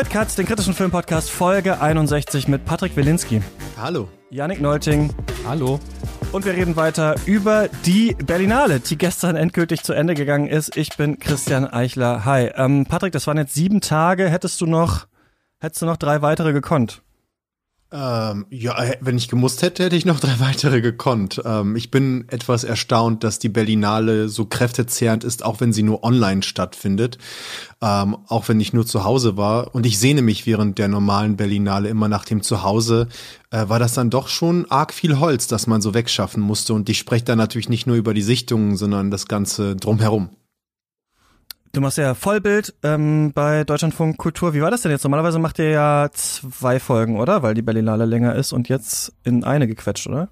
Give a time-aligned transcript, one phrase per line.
[0.00, 3.42] hört Katz, den kritischen Filmpodcast Folge 61 mit Patrick Wilinski.
[3.76, 4.08] Hallo.
[4.30, 5.12] Yannick Nolting.
[5.46, 5.78] Hallo.
[6.32, 10.74] Und wir reden weiter über die Berlinale, die gestern endgültig zu Ende gegangen ist.
[10.74, 12.24] Ich bin Christian Eichler.
[12.24, 12.50] Hi.
[12.54, 14.30] Ähm, Patrick, das waren jetzt sieben Tage.
[14.30, 15.06] Hättest du noch,
[15.58, 17.02] hättest du noch drei weitere gekonnt?
[17.92, 21.42] Ähm, ja, wenn ich gemusst hätte, hätte ich noch drei weitere gekonnt.
[21.44, 26.04] Ähm, ich bin etwas erstaunt, dass die Berlinale so kräftezehrend ist, auch wenn sie nur
[26.04, 27.18] online stattfindet.
[27.82, 29.74] Ähm, auch wenn ich nur zu Hause war.
[29.74, 33.08] Und ich sehne mich während der normalen Berlinale immer nach dem Zuhause.
[33.50, 36.74] Äh, war das dann doch schon arg viel Holz, das man so wegschaffen musste.
[36.74, 40.30] Und ich spreche da natürlich nicht nur über die Sichtungen, sondern das Ganze drumherum.
[41.72, 44.54] Du machst ja Vollbild ähm, bei Deutschlandfunk Kultur.
[44.54, 45.04] Wie war das denn jetzt?
[45.04, 47.44] Normalerweise macht ihr ja zwei Folgen, oder?
[47.44, 50.28] Weil die Berlinale länger ist und jetzt in eine gequetscht, oder?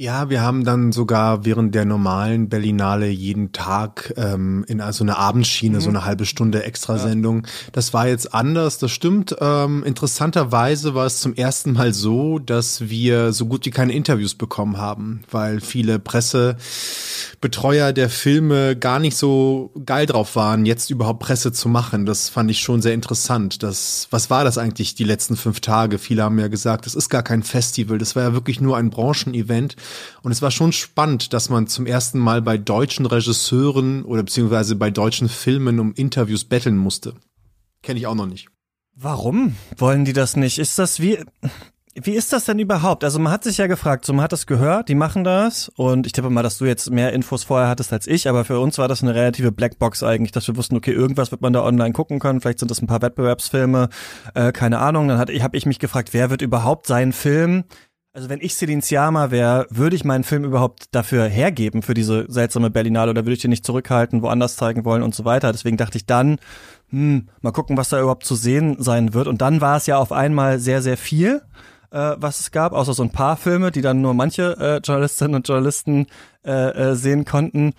[0.00, 5.16] Ja, wir haben dann sogar während der normalen Berlinale jeden Tag ähm, in also eine
[5.16, 5.80] Abendschiene, mhm.
[5.80, 7.42] so eine halbe Stunde Extrasendung.
[7.42, 7.50] Ja.
[7.72, 9.34] Das war jetzt anders, das stimmt.
[9.40, 14.36] Ähm, interessanterweise war es zum ersten Mal so, dass wir so gut wie keine Interviews
[14.36, 21.18] bekommen haben, weil viele Pressebetreuer der Filme gar nicht so geil drauf waren, jetzt überhaupt
[21.18, 22.06] Presse zu machen.
[22.06, 23.64] Das fand ich schon sehr interessant.
[23.64, 25.98] Das, was war das eigentlich die letzten fünf Tage?
[25.98, 28.90] Viele haben ja gesagt, das ist gar kein Festival, das war ja wirklich nur ein
[28.90, 29.74] Branchenevent.
[30.22, 34.76] Und es war schon spannend, dass man zum ersten Mal bei deutschen Regisseuren oder beziehungsweise
[34.76, 37.14] bei deutschen Filmen um Interviews betteln musste.
[37.82, 38.48] Kenne ich auch noch nicht.
[38.94, 40.58] Warum wollen die das nicht?
[40.58, 41.18] Ist das wie,
[41.94, 43.04] wie ist das denn überhaupt?
[43.04, 46.06] Also man hat sich ja gefragt, so man hat das gehört, die machen das und
[46.06, 48.78] ich tippe mal, dass du jetzt mehr Infos vorher hattest als ich, aber für uns
[48.78, 51.92] war das eine relative Blackbox eigentlich, dass wir wussten, okay, irgendwas wird man da online
[51.92, 53.88] gucken können, vielleicht sind das ein paar Wettbewerbsfilme,
[54.34, 55.08] äh, keine Ahnung.
[55.08, 57.64] Dann habe ich mich gefragt, wer wird überhaupt seinen Film
[58.18, 62.26] also wenn ich Celine Sciamma wäre, würde ich meinen Film überhaupt dafür hergeben, für diese
[62.28, 65.52] seltsame Berlinale, oder würde ich den nicht zurückhalten, woanders zeigen wollen und so weiter.
[65.52, 66.40] Deswegen dachte ich dann,
[66.88, 69.28] hm, mal gucken, was da überhaupt zu sehen sein wird.
[69.28, 71.42] Und dann war es ja auf einmal sehr, sehr viel,
[71.92, 75.36] äh, was es gab, außer so ein paar Filme, die dann nur manche äh, Journalistinnen
[75.36, 76.08] und Journalisten
[76.44, 77.72] äh, äh, sehen konnten.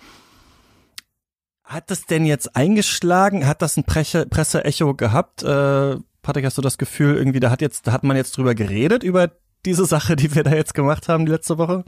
[1.64, 3.46] Hat das denn jetzt eingeschlagen?
[3.46, 5.42] Hat das ein Presse Presseecho gehabt?
[5.42, 8.54] Äh, Patrick, hast du das Gefühl, irgendwie, da hat jetzt, da hat man jetzt drüber
[8.54, 9.30] geredet, über
[9.64, 11.84] diese Sache, die wir da jetzt gemacht haben die letzte Woche?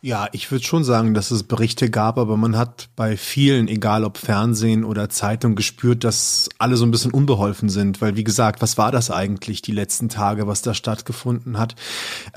[0.00, 4.04] Ja, ich würde schon sagen, dass es Berichte gab, aber man hat bei vielen, egal
[4.04, 8.62] ob Fernsehen oder Zeitung, gespürt, dass alle so ein bisschen unbeholfen sind, weil wie gesagt,
[8.62, 11.74] was war das eigentlich die letzten Tage, was da stattgefunden hat?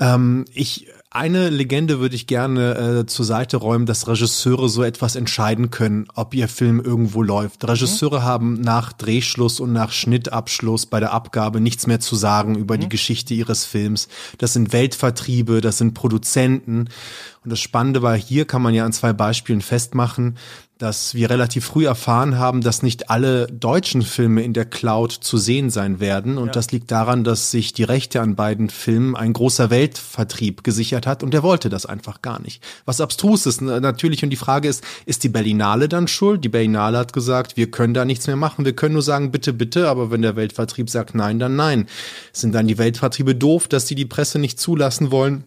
[0.00, 5.14] Ähm, ich eine Legende würde ich gerne äh, zur Seite räumen, dass Regisseure so etwas
[5.14, 7.68] entscheiden können, ob ihr Film irgendwo läuft.
[7.68, 8.24] Regisseure mhm.
[8.24, 12.80] haben nach Drehschluss und nach Schnittabschluss bei der Abgabe nichts mehr zu sagen über mhm.
[12.80, 14.08] die Geschichte ihres Films.
[14.38, 16.88] Das sind Weltvertriebe, das sind Produzenten.
[17.44, 20.36] Und das Spannende war, hier kann man ja an zwei Beispielen festmachen,
[20.82, 25.38] dass wir relativ früh erfahren haben, dass nicht alle deutschen Filme in der Cloud zu
[25.38, 26.38] sehen sein werden.
[26.38, 26.52] Und ja.
[26.52, 31.22] das liegt daran, dass sich die Rechte an beiden Filmen ein großer Weltvertrieb gesichert hat
[31.22, 32.64] und der wollte das einfach gar nicht.
[32.84, 36.42] Was abstrus ist natürlich und die Frage ist, ist die Berlinale dann schuld?
[36.42, 39.52] Die Berlinale hat gesagt, wir können da nichts mehr machen, wir können nur sagen, bitte,
[39.52, 41.86] bitte, aber wenn der Weltvertrieb sagt nein, dann nein.
[42.32, 45.44] Sind dann die Weltvertriebe doof, dass sie die Presse nicht zulassen wollen?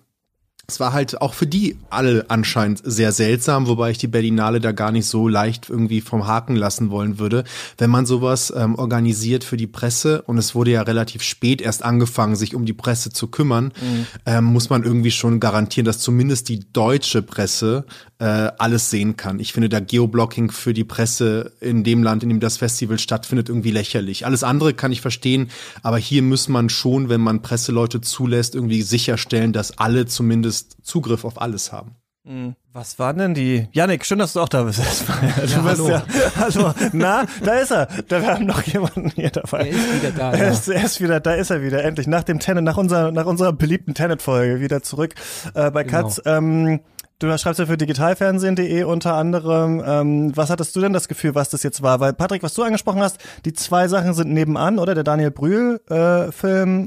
[0.67, 4.71] Es war halt auch für die alle anscheinend sehr seltsam, wobei ich die Berlinale da
[4.71, 7.43] gar nicht so leicht irgendwie vom Haken lassen wollen würde.
[7.77, 11.83] Wenn man sowas ähm, organisiert für die Presse und es wurde ja relativ spät erst
[11.83, 14.07] angefangen, sich um die Presse zu kümmern, mhm.
[14.25, 17.85] ähm, muss man irgendwie schon garantieren, dass zumindest die deutsche Presse
[18.19, 19.39] äh, alles sehen kann.
[19.39, 23.49] Ich finde da Geoblocking für die Presse in dem Land, in dem das Festival stattfindet,
[23.49, 24.25] irgendwie lächerlich.
[24.25, 25.49] Alles andere kann ich verstehen,
[25.83, 31.25] aber hier muss man schon, wenn man Presseleute zulässt, irgendwie sicherstellen, dass alle zumindest Zugriff
[31.25, 31.95] auf alles haben.
[32.25, 32.55] Hm.
[32.73, 33.67] Was waren denn die?
[33.71, 34.81] Janik, schön, dass du auch da bist.
[35.37, 35.89] Du ja, hallo.
[35.89, 36.03] Ja,
[36.37, 36.73] hallo.
[36.91, 37.87] Na, da ist er.
[38.07, 39.69] Da wir haben noch jemanden hier dabei.
[39.69, 40.31] Er ist wieder da.
[40.31, 40.51] Er, ja.
[40.51, 41.83] ist, er ist wieder, da ist er wieder.
[41.83, 45.13] Endlich nach dem Tenet, nach unserer, nach unserer beliebten Tenet-Folge wieder zurück
[45.53, 46.01] äh, bei genau.
[46.01, 46.21] Katz.
[46.25, 46.79] Ähm,
[47.19, 49.81] Du schreibst ja für digitalfernsehen.de unter anderem.
[49.85, 52.01] Ähm, was hattest du denn das Gefühl, was das jetzt war?
[52.01, 54.95] Weil Patrick, was du angesprochen hast, die zwei Sachen sind nebenan, oder?
[54.95, 56.29] Der Daniel Brühl äh,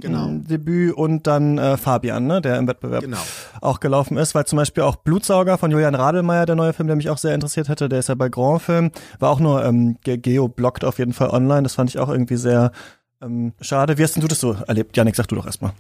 [0.00, 0.28] genau.
[0.32, 3.16] Debüt und dann äh, Fabian, ne, der im Wettbewerb genau.
[3.62, 4.34] auch gelaufen ist.
[4.34, 7.34] Weil zum Beispiel auch Blutsauger von Julian Radelmeier, der neue Film, der mich auch sehr
[7.34, 11.14] interessiert hätte, der ist ja bei Grand Film, war auch nur ähm, geoblockt auf jeden
[11.14, 11.62] Fall online.
[11.62, 12.72] Das fand ich auch irgendwie sehr
[13.22, 13.96] ähm, schade.
[13.96, 14.94] Wie hast denn du das so erlebt?
[14.94, 15.72] Janik, sag du doch erstmal.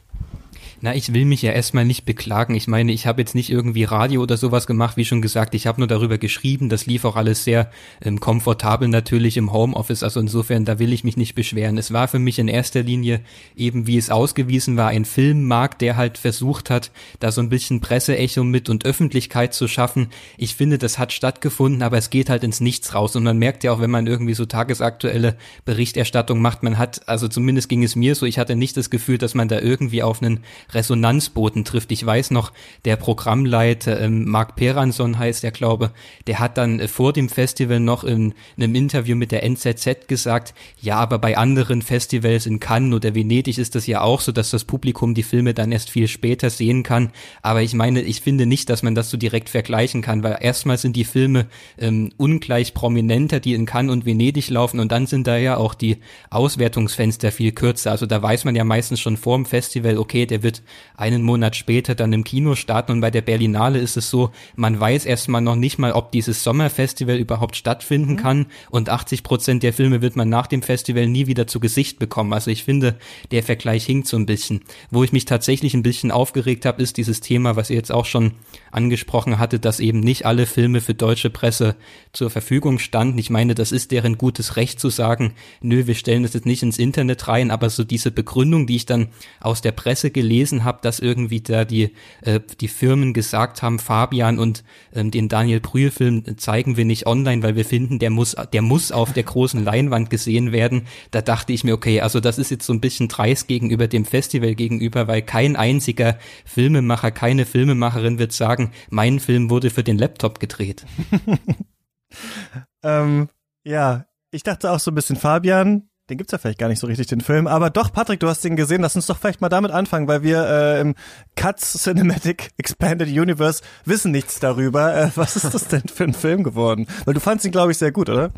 [0.80, 2.54] Na, ich will mich ja erstmal nicht beklagen.
[2.54, 5.56] Ich meine, ich habe jetzt nicht irgendwie Radio oder sowas gemacht, wie schon gesagt.
[5.56, 6.68] Ich habe nur darüber geschrieben.
[6.68, 10.04] Das lief auch alles sehr ähm, komfortabel natürlich im Homeoffice.
[10.04, 11.78] Also insofern, da will ich mich nicht beschweren.
[11.78, 13.22] Es war für mich in erster Linie
[13.56, 17.80] eben, wie es ausgewiesen war, ein Filmmarkt, der halt versucht hat, da so ein bisschen
[17.80, 20.10] Presseecho mit und Öffentlichkeit zu schaffen.
[20.36, 23.16] Ich finde, das hat stattgefunden, aber es geht halt ins Nichts raus.
[23.16, 27.26] Und man merkt ja auch, wenn man irgendwie so tagesaktuelle Berichterstattung macht, man hat, also
[27.26, 30.22] zumindest ging es mir so, ich hatte nicht das Gefühl, dass man da irgendwie auf
[30.22, 31.92] einen Resonanzboten trifft.
[31.92, 32.52] Ich weiß noch,
[32.84, 35.92] der Programmleiter ähm, Mark Peranson heißt der, glaube,
[36.26, 40.08] der hat dann äh, vor dem Festival noch in, in einem Interview mit der NZZ
[40.08, 44.32] gesagt, ja, aber bei anderen Festivals in Cannes oder Venedig ist das ja auch so,
[44.32, 47.10] dass das Publikum die Filme dann erst viel später sehen kann.
[47.42, 50.78] Aber ich meine, ich finde nicht, dass man das so direkt vergleichen kann, weil erstmal
[50.78, 51.46] sind die Filme
[51.78, 55.74] ähm, ungleich prominenter, die in Cannes und Venedig laufen und dann sind da ja auch
[55.74, 55.98] die
[56.30, 57.90] Auswertungsfenster viel kürzer.
[57.90, 60.57] Also da weiß man ja meistens schon vor dem Festival, okay, der wird
[60.96, 64.78] einen Monat später dann im Kino starten und bei der Berlinale ist es so, man
[64.78, 68.16] weiß erstmal noch nicht mal, ob dieses Sommerfestival überhaupt stattfinden mhm.
[68.16, 71.98] kann und 80 Prozent der Filme wird man nach dem Festival nie wieder zu Gesicht
[71.98, 72.32] bekommen.
[72.32, 72.96] Also ich finde,
[73.30, 74.62] der Vergleich hinkt so ein bisschen.
[74.90, 78.06] Wo ich mich tatsächlich ein bisschen aufgeregt habe, ist dieses Thema, was ihr jetzt auch
[78.06, 78.32] schon
[78.70, 81.76] angesprochen hattet, dass eben nicht alle Filme für deutsche Presse
[82.12, 83.18] zur Verfügung standen.
[83.18, 86.62] Ich meine, das ist deren gutes Recht zu sagen, nö, wir stellen das jetzt nicht
[86.62, 89.08] ins Internet rein, aber so diese Begründung, die ich dann
[89.40, 94.38] aus der Presse gelesen habe, dass irgendwie da die, äh, die Firmen gesagt haben, Fabian
[94.38, 94.64] und
[94.94, 98.62] ähm, den Daniel Brühl Film zeigen wir nicht online, weil wir finden, der muss, der
[98.62, 100.86] muss auf der großen Leinwand gesehen werden.
[101.10, 104.04] Da dachte ich mir, okay, also das ist jetzt so ein bisschen dreist gegenüber dem
[104.04, 109.98] Festival gegenüber, weil kein einziger Filmemacher, keine Filmemacherin wird sagen, mein Film wurde für den
[109.98, 110.84] Laptop gedreht.
[112.82, 113.28] ähm,
[113.64, 116.86] ja, ich dachte auch so ein bisschen, Fabian, den gibt's ja vielleicht gar nicht so
[116.86, 117.46] richtig, den Film.
[117.46, 118.80] Aber doch, Patrick, du hast den gesehen.
[118.80, 120.94] Lass uns doch vielleicht mal damit anfangen, weil wir äh, im
[121.36, 124.94] Cuts Cinematic Expanded Universe wissen nichts darüber.
[124.94, 126.86] Äh, was ist das denn für ein Film geworden?
[127.04, 128.30] Weil du fandst ihn, glaube ich, sehr gut, oder?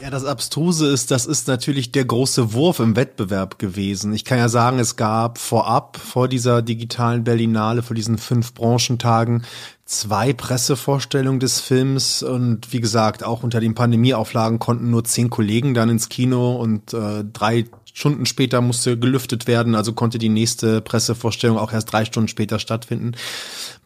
[0.00, 4.12] Ja, das Abstruse ist, das ist natürlich der große Wurf im Wettbewerb gewesen.
[4.12, 9.44] Ich kann ja sagen, es gab vorab, vor dieser digitalen Berlinale, vor diesen fünf Branchentagen,
[9.84, 15.74] zwei Pressevorstellungen des Films und wie gesagt, auch unter den Pandemieauflagen konnten nur zehn Kollegen
[15.74, 20.80] dann ins Kino und äh, drei Stunden später musste gelüftet werden, also konnte die nächste
[20.80, 23.12] Pressevorstellung auch erst drei Stunden später stattfinden.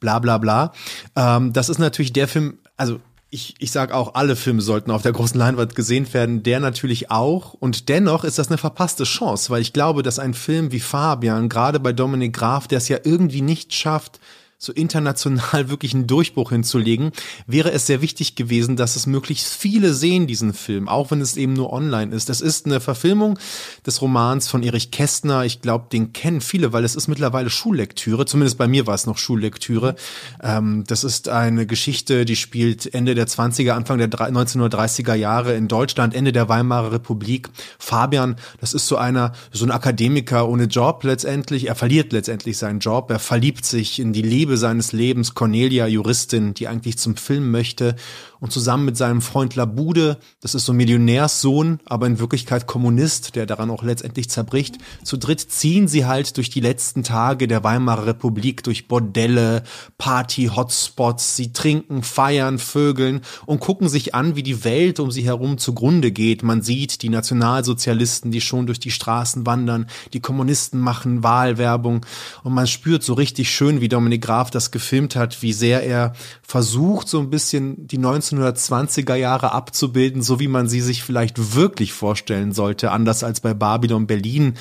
[0.00, 0.72] Bla bla bla.
[1.14, 2.98] Ähm, das ist natürlich der Film, also
[3.30, 7.10] ich, ich sage auch, alle Filme sollten auf der großen Leinwand gesehen werden, der natürlich
[7.10, 7.52] auch.
[7.52, 11.50] Und dennoch ist das eine verpasste Chance, weil ich glaube, dass ein Film wie Fabian,
[11.50, 14.18] gerade bei Dominik Graf, der es ja irgendwie nicht schafft,
[14.60, 17.12] so international wirklich einen Durchbruch hinzulegen,
[17.46, 21.36] wäre es sehr wichtig gewesen, dass es möglichst viele sehen, diesen Film, auch wenn es
[21.36, 22.28] eben nur online ist.
[22.28, 23.38] Das ist eine Verfilmung
[23.86, 25.44] des Romans von Erich Kästner.
[25.44, 28.26] Ich glaube, den kennen viele, weil es ist mittlerweile Schullektüre.
[28.26, 29.94] Zumindest bei mir war es noch Schullektüre.
[30.42, 35.68] Ähm, das ist eine Geschichte, die spielt Ende der 20er, Anfang der 1930er Jahre in
[35.68, 37.48] Deutschland, Ende der Weimarer Republik.
[37.78, 41.68] Fabian, das ist so einer, so ein Akademiker ohne Job letztendlich.
[41.68, 43.08] Er verliert letztendlich seinen Job.
[43.10, 47.50] Er verliebt sich in die Liebe Liebe seines Lebens, Cornelia, Juristin, die eigentlich zum Film
[47.50, 47.96] möchte
[48.40, 53.36] und zusammen mit seinem Freund Labude, das ist so ein Millionärssohn, aber in Wirklichkeit Kommunist,
[53.36, 57.64] der daran auch letztendlich zerbricht, zu dritt ziehen sie halt durch die letzten Tage der
[57.64, 59.62] Weimarer Republik, durch Bordelle,
[59.98, 65.58] Party-Hotspots, sie trinken, feiern, vögeln und gucken sich an, wie die Welt um sie herum
[65.58, 66.42] zugrunde geht.
[66.42, 72.04] Man sieht die Nationalsozialisten, die schon durch die Straßen wandern, die Kommunisten machen Wahlwerbung.
[72.44, 76.12] Und man spürt so richtig schön, wie Dominik Graf das gefilmt hat, wie sehr er
[76.42, 77.98] versucht, so ein bisschen die
[78.32, 83.54] 1920er Jahre abzubilden, so wie man sie sich vielleicht wirklich vorstellen sollte, anders als bei
[83.54, 84.54] Babylon Berlin.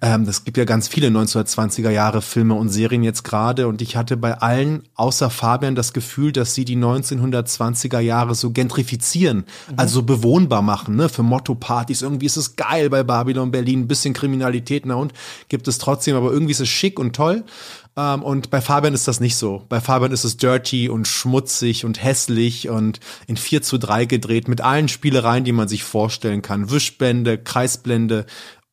[0.00, 3.96] Ähm, das gibt ja ganz viele 1920er Jahre Filme und Serien jetzt gerade und ich
[3.96, 9.74] hatte bei allen außer Fabian das Gefühl, dass sie die 1920er Jahre so gentrifizieren, mhm.
[9.76, 12.02] also bewohnbar machen, ne, für Motto-Partys.
[12.02, 15.12] Irgendwie ist es geil bei Babylon Berlin, ein bisschen Kriminalität, na und
[15.48, 17.44] gibt es trotzdem, aber irgendwie ist es schick und toll.
[17.96, 19.64] Ähm, und bei Fabian ist das nicht so.
[19.68, 24.48] Bei Fabian ist es dirty und schmutzig und hässlich und in 4 zu 3 gedreht
[24.48, 26.70] mit allen Spielereien, die man sich vorstellen kann.
[26.70, 28.26] Wischblende, Kreisblende,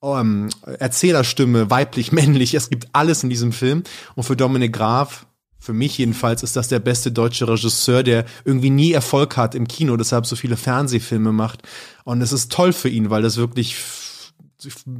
[0.03, 2.53] ähm, Erzählerstimme, weiblich, männlich.
[2.53, 3.83] Es gibt alles in diesem Film.
[4.15, 5.25] Und für Dominik Graf,
[5.59, 9.67] für mich jedenfalls, ist das der beste deutsche Regisseur, der irgendwie nie Erfolg hat im
[9.67, 11.63] Kino, deshalb so viele Fernsehfilme macht.
[12.03, 13.75] Und es ist toll für ihn, weil das wirklich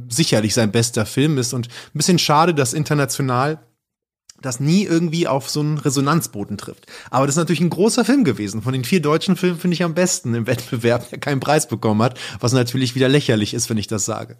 [0.08, 3.60] sicherlich sein bester Film ist und ein bisschen schade, dass international
[4.40, 6.86] das nie irgendwie auf so einen Resonanzboden trifft.
[7.10, 8.62] Aber das ist natürlich ein großer Film gewesen.
[8.62, 12.02] Von den vier deutschen Filmen finde ich am besten im Wettbewerb, der keinen Preis bekommen
[12.02, 14.36] hat, was natürlich wieder lächerlich ist, wenn ich das sage.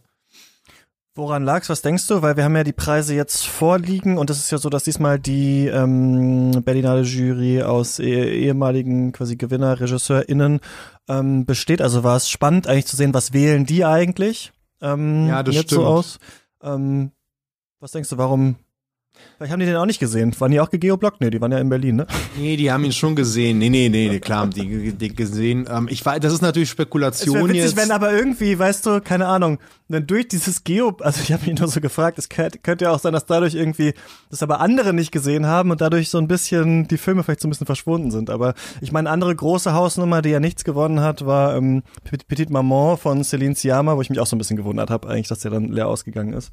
[1.14, 1.68] Woran lag's?
[1.68, 2.22] Was denkst du?
[2.22, 5.18] Weil wir haben ja die Preise jetzt vorliegen und es ist ja so, dass diesmal
[5.18, 10.60] die ähm, Berlinale Jury aus eh ehemaligen quasi Gewinner, RegisseurInnen
[11.08, 11.82] ähm, besteht.
[11.82, 15.70] Also war es spannend eigentlich zu sehen, was wählen die eigentlich ähm, Ja, das jetzt
[15.70, 15.82] stimmt.
[15.82, 16.18] so aus.
[16.62, 17.10] Ähm,
[17.80, 18.54] was denkst du, warum?
[19.36, 20.34] Vielleicht haben die den auch nicht gesehen.
[20.40, 21.20] Waren die auch gegeoblockt?
[21.20, 22.06] Nee, die waren ja in Berlin, ne?
[22.36, 23.58] Nee, die haben ihn schon gesehen.
[23.58, 25.68] Nee, nee, nee, nee klar haben die, die gesehen.
[25.70, 27.76] Ähm, ich weiß, das ist natürlich Es Spekulation witzig, jetzt.
[27.76, 29.58] wenn aber irgendwie, weißt du, keine Ahnung,
[29.88, 32.90] dann durch dieses Geo, also ich habe mich nur so gefragt, es könnte, könnte ja
[32.90, 33.94] auch sein, dass dadurch irgendwie,
[34.30, 37.48] das aber andere nicht gesehen haben und dadurch so ein bisschen die Filme vielleicht so
[37.48, 38.30] ein bisschen verschwunden sind.
[38.30, 42.98] Aber ich meine, andere große Hausnummer, die ja nichts gewonnen hat, war ähm, Petite Maman
[42.98, 45.50] von Celine Sciamma, wo ich mich auch so ein bisschen gewundert habe, eigentlich, dass der
[45.50, 46.52] dann leer ausgegangen ist.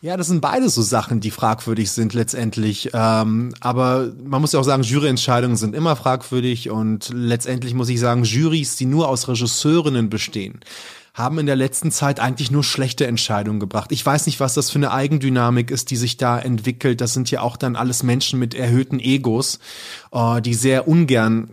[0.00, 2.90] Ja, das sind beide so Sachen, die fragwürdig sind letztendlich.
[2.92, 7.98] Ähm, aber man muss ja auch sagen, Juryentscheidungen sind immer fragwürdig und letztendlich muss ich
[7.98, 10.60] sagen, Jurys, die nur aus Regisseurinnen bestehen,
[11.14, 13.90] haben in der letzten Zeit eigentlich nur schlechte Entscheidungen gebracht.
[13.90, 17.00] Ich weiß nicht, was das für eine Eigendynamik ist, die sich da entwickelt.
[17.00, 19.58] Das sind ja auch dann alles Menschen mit erhöhten Egos,
[20.12, 21.50] äh, die sehr ungern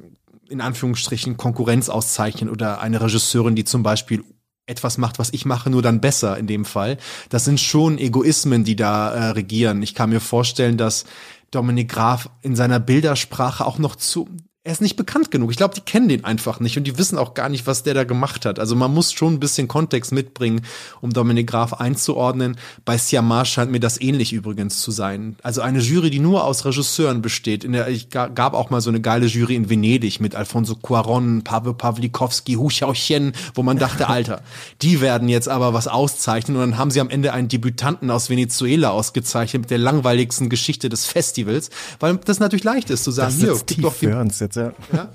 [0.50, 4.24] in Anführungsstrichen Konkurrenz auszeichnen oder eine Regisseurin, die zum Beispiel
[4.68, 6.98] etwas macht, was ich mache, nur dann besser in dem Fall.
[7.30, 9.84] Das sind schon Egoismen, die da äh, regieren.
[9.84, 11.06] Ich kann mir vorstellen, dass
[11.52, 14.28] Dominik Graf in seiner Bildersprache auch noch zu
[14.66, 15.52] er ist nicht bekannt genug.
[15.52, 17.94] Ich glaube, die kennen den einfach nicht und die wissen auch gar nicht, was der
[17.94, 18.58] da gemacht hat.
[18.60, 20.62] Also man muss schon ein bisschen Kontext mitbringen,
[21.02, 22.58] um Dominik Graf einzuordnen.
[22.84, 25.36] Bei Siamar scheint mir das ähnlich übrigens zu sein.
[25.44, 27.64] Also eine Jury, die nur aus Regisseuren besteht.
[27.64, 30.76] In der, ich ga- gab auch mal so eine geile Jury in Venedig mit Alfonso
[30.76, 34.42] Cuaron, Pavel Pawlikowski, Hu Xiaoxian, wo man dachte, Alter,
[34.82, 36.58] die werden jetzt aber was auszeichnen.
[36.58, 40.90] Und dann haben sie am Ende einen Debütanten aus Venezuela ausgezeichnet mit der langweiligsten Geschichte
[40.90, 41.70] des Festivals,
[42.00, 44.08] weil das natürlich leicht ist zu sagen, Das hier, tief doch die
[44.56, 44.74] ja.
[44.94, 45.10] ja.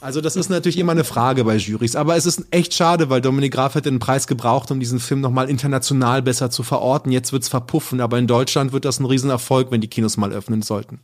[0.00, 3.20] Also das ist natürlich immer eine Frage bei Jurys, aber es ist echt schade, weil
[3.20, 7.10] Dominik Graf hätte einen Preis gebraucht, um diesen Film nochmal international besser zu verorten.
[7.10, 10.62] Jetzt wird's verpuffen, aber in Deutschland wird das ein Riesenerfolg, wenn die Kinos mal öffnen
[10.62, 11.00] sollten.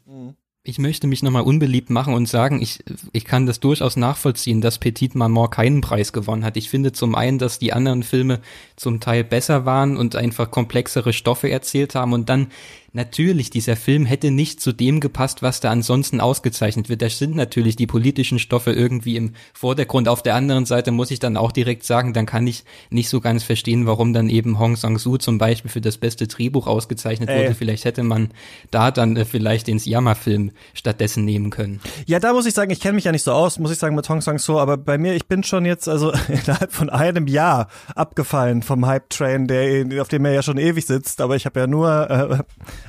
[0.67, 2.83] Ich möchte mich nochmal unbeliebt machen und sagen, ich,
[3.13, 6.57] ich kann das durchaus nachvollziehen, dass Petit Maman keinen Preis gewonnen hat.
[6.57, 8.41] Ich finde zum einen, dass die anderen Filme
[8.75, 12.47] zum Teil besser waren und einfach komplexere Stoffe erzählt haben und dann
[12.95, 17.03] natürlich, dieser Film hätte nicht zu dem gepasst, was da ansonsten ausgezeichnet wird.
[17.03, 20.09] Da sind natürlich die politischen Stoffe irgendwie im Vordergrund.
[20.09, 23.21] Auf der anderen Seite muss ich dann auch direkt sagen, dann kann ich nicht so
[23.21, 27.43] ganz verstehen, warum dann eben Hong Sang-soo zum Beispiel für das beste Drehbuch ausgezeichnet Ey.
[27.43, 27.55] wurde.
[27.55, 28.31] Vielleicht hätte man
[28.71, 31.81] da dann äh, vielleicht den Siama-Film stattdessen nehmen können.
[32.07, 33.97] Ja, da muss ich sagen, ich kenne mich ja nicht so aus, muss ich sagen,
[33.97, 37.69] mit Hong Sang-so, aber bei mir, ich bin schon jetzt also innerhalb von einem Jahr
[37.95, 41.67] abgefallen vom Hype-Train, der, auf dem er ja schon ewig sitzt, aber ich habe ja
[41.67, 42.39] nur äh,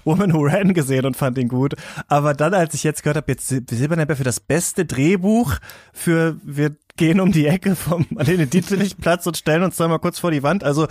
[0.04, 1.76] Woman Who Ran gesehen und fand ihn gut.
[2.08, 5.56] Aber dann, als ich jetzt gehört habe, jetzt Sil- Silberner Bär für das beste Drehbuch
[5.94, 10.00] für wir gehen um die Ecke vom Marlene Dietrich Platz und stellen uns da mal
[10.00, 10.64] kurz vor die Wand.
[10.64, 10.88] Also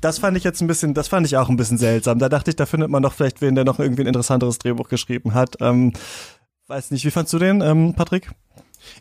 [0.00, 2.18] das fand ich jetzt ein bisschen, das fand ich auch ein bisschen seltsam.
[2.18, 4.88] Da dachte ich, da findet man doch vielleicht wen, der noch irgendwie ein interessanteres Drehbuch
[4.88, 5.56] geschrieben hat.
[5.60, 5.92] Ähm,
[6.66, 8.30] weiß nicht, wie fandst du den, ähm, Patrick?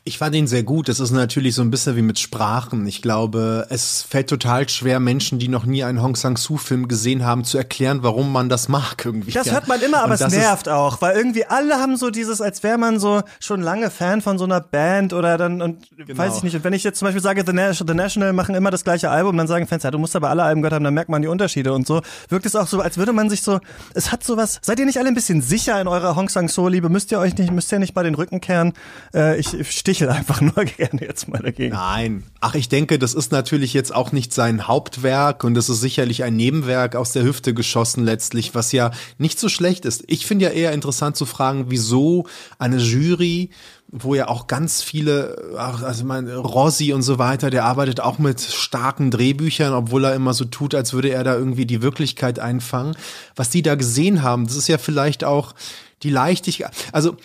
[0.04, 0.90] Ich fand ihn sehr gut.
[0.90, 2.86] Das ist natürlich so ein bisschen wie mit Sprachen.
[2.88, 7.44] Ich glaube, es fällt total schwer, Menschen, die noch nie einen Hong Sang-soo-Film gesehen haben,
[7.44, 9.32] zu erklären, warum man das mag irgendwie.
[9.32, 12.42] Das hört man immer, aber Und es nervt auch, weil irgendwie alle haben so dieses,
[12.42, 16.18] als wäre man so schon lange Fan von so einer Band oder dann und Genau.
[16.18, 16.56] weiß ich nicht.
[16.56, 19.10] Und wenn ich jetzt zum Beispiel sage, The National, The National machen immer das gleiche
[19.10, 21.22] Album, dann sagen Fans, ja, du musst aber alle Alben gehört haben, dann merkt man
[21.22, 22.02] die Unterschiede und so.
[22.30, 23.60] Wirkt es auch so, als würde man sich so,
[23.94, 24.60] es hat sowas.
[24.62, 26.90] Seid ihr nicht alle ein bisschen sicher in eurer Hong Sang So Liebe?
[26.90, 28.74] Müsst ihr euch nicht, müsst ihr nicht mal den Rücken kehren?
[29.14, 31.74] Äh, ich, ich stichel einfach nur gerne jetzt mal dagegen.
[31.74, 32.24] Nein.
[32.42, 36.24] Ach, ich denke, das ist natürlich jetzt auch nicht sein Hauptwerk und das ist sicherlich
[36.24, 40.04] ein Nebenwerk aus der Hüfte geschossen letztlich, was ja nicht so schlecht ist.
[40.08, 42.28] Ich finde ja eher interessant zu fragen, wieso
[42.60, 43.50] eine Jury,
[43.96, 48.42] wo ja auch ganz viele, also mein Rossi und so weiter, der arbeitet auch mit
[48.42, 52.98] starken Drehbüchern, obwohl er immer so tut, als würde er da irgendwie die Wirklichkeit einfangen.
[53.36, 55.54] Was die da gesehen haben, das ist ja vielleicht auch
[56.02, 56.72] die Leichtigkeit.
[56.92, 57.18] Also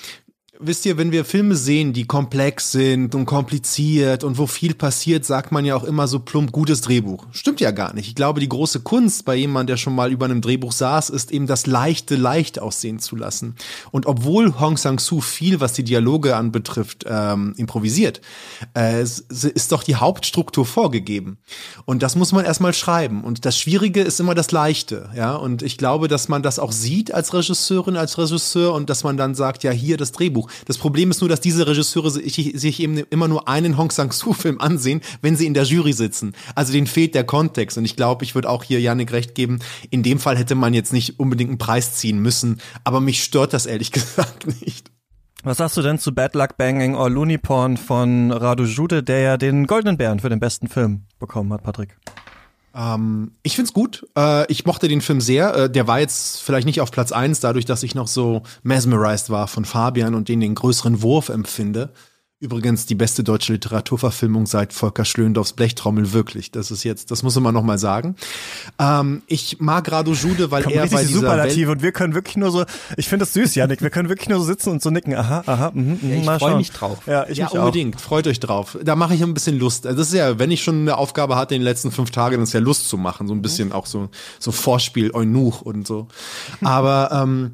[0.61, 5.25] Wisst ihr, wenn wir Filme sehen, die komplex sind und kompliziert und wo viel passiert,
[5.25, 7.27] sagt man ja auch immer so plump gutes Drehbuch.
[7.31, 8.09] Stimmt ja gar nicht.
[8.09, 11.31] Ich glaube, die große Kunst bei jemandem, der schon mal über einem Drehbuch saß, ist
[11.31, 13.55] eben das Leichte leicht aussehen zu lassen.
[13.93, 18.21] Und obwohl Hong Sang-soo viel, was die Dialoge anbetrifft, ähm, improvisiert,
[18.77, 21.39] äh, ist doch die Hauptstruktur vorgegeben.
[21.85, 23.23] Und das muss man erstmal schreiben.
[23.23, 25.37] Und das Schwierige ist immer das Leichte, ja.
[25.37, 29.17] Und ich glaube, dass man das auch sieht als Regisseurin, als Regisseur und dass man
[29.17, 30.48] dann sagt, ja, hier das Drehbuch.
[30.67, 35.01] Das Problem ist nur, dass diese Regisseure sich, eben immer nur einen Hong Sang-soo-Film ansehen,
[35.23, 36.35] wenn sie in der Jury sitzen.
[36.55, 37.79] Also denen fehlt der Kontext.
[37.79, 39.59] Und ich glaube, ich würde auch hier Janik recht geben,
[39.91, 42.61] in dem Fall hätte man jetzt nicht unbedingt einen Preis ziehen müssen.
[42.85, 44.91] Aber mich stört das ehrlich gesagt nicht.
[45.45, 49.21] Was sagst du denn zu Bad Luck Banging or Looney Porn von Radu Jude, der
[49.21, 51.97] ja den Goldenen Bären für den besten Film bekommen hat, Patrick?
[52.79, 54.07] Ähm, ich find's gut.
[54.17, 55.55] Äh, ich mochte den Film sehr.
[55.55, 59.31] Äh, der war jetzt vielleicht nicht auf Platz eins, dadurch, dass ich noch so mesmerized
[59.31, 61.91] war von Fabian und den den größeren Wurf empfinde.
[62.41, 66.53] Übrigens die beste deutsche Literaturverfilmung seit Volker Schlöndorffs Blechtrommel wirklich.
[66.53, 68.15] Das ist jetzt, das muss man noch mal sagen.
[68.79, 72.15] Ähm, ich mag Rado Jude, weil Kommt er bei dieser Superlative Welt und wir können
[72.15, 72.65] wirklich nur so,
[72.97, 75.17] ich finde das süß, Janik, wir können wirklich nur so sitzen und so nicken.
[75.17, 76.99] Aha, aha, mhm, mhm, Ja, ich mal freu mich drauf.
[77.09, 77.65] Ja, ich ja, mich auch.
[77.65, 78.01] unbedingt.
[78.01, 78.79] Freut euch drauf.
[78.85, 79.85] Da mache ich ein bisschen Lust.
[79.85, 82.37] Also Das ist ja, wenn ich schon eine Aufgabe hatte in den letzten fünf Tagen,
[82.37, 83.27] dann ist ja Lust zu machen.
[83.27, 86.07] So ein bisschen auch so, so Vorspiel, Eunuch und so.
[86.63, 87.51] Aber, ähm,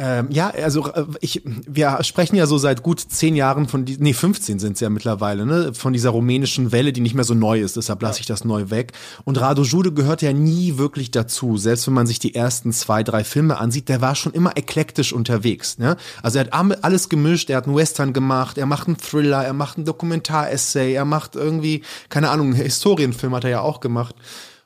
[0.00, 3.96] ähm, ja, also äh, ich, wir sprechen ja so seit gut zehn Jahren von, die,
[3.98, 7.34] nee, 15 sind es ja mittlerweile, ne, von dieser rumänischen Welle, die nicht mehr so
[7.34, 8.92] neu ist, deshalb lasse ich das neu weg.
[9.24, 13.02] Und Rado Jude gehört ja nie wirklich dazu, selbst wenn man sich die ersten zwei,
[13.02, 15.96] drei Filme ansieht, der war schon immer eklektisch unterwegs, ne.
[16.22, 19.52] Also er hat alles gemischt, er hat einen Western gemacht, er macht einen Thriller, er
[19.52, 24.14] macht einen Dokumentaressay, er macht irgendwie, keine Ahnung, einen Historienfilm hat er ja auch gemacht.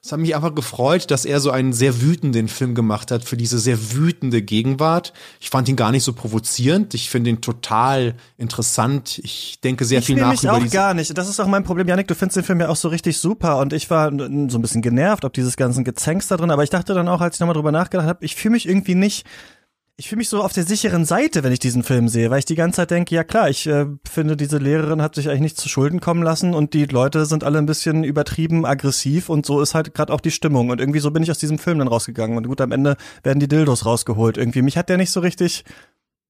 [0.05, 3.37] Es hat mich einfach gefreut, dass er so einen sehr wütenden Film gemacht hat für
[3.37, 5.13] diese sehr wütende Gegenwart.
[5.39, 6.93] Ich fand ihn gar nicht so provozierend.
[6.95, 9.21] Ich finde ihn total interessant.
[9.23, 11.17] Ich denke sehr ich viel nach über auch gar nicht.
[11.17, 11.87] Das ist auch mein Problem.
[11.87, 14.63] Janik, du findest den Film ja auch so richtig super und ich war so ein
[14.63, 17.41] bisschen genervt, ob dieses ganzen Gezänks da drin, aber ich dachte dann auch, als ich
[17.41, 19.25] nochmal drüber nachgedacht habe, ich fühle mich irgendwie nicht,
[19.97, 22.45] ich fühle mich so auf der sicheren Seite, wenn ich diesen Film sehe, weil ich
[22.45, 25.57] die ganze Zeit denke, ja klar, ich äh, finde, diese Lehrerin hat sich eigentlich nicht
[25.59, 29.61] zu Schulden kommen lassen und die Leute sind alle ein bisschen übertrieben aggressiv und so
[29.61, 31.89] ist halt gerade auch die Stimmung und irgendwie so bin ich aus diesem Film dann
[31.89, 34.63] rausgegangen und gut, am Ende werden die Dildos rausgeholt irgendwie.
[34.63, 35.65] Mich hat der nicht so richtig,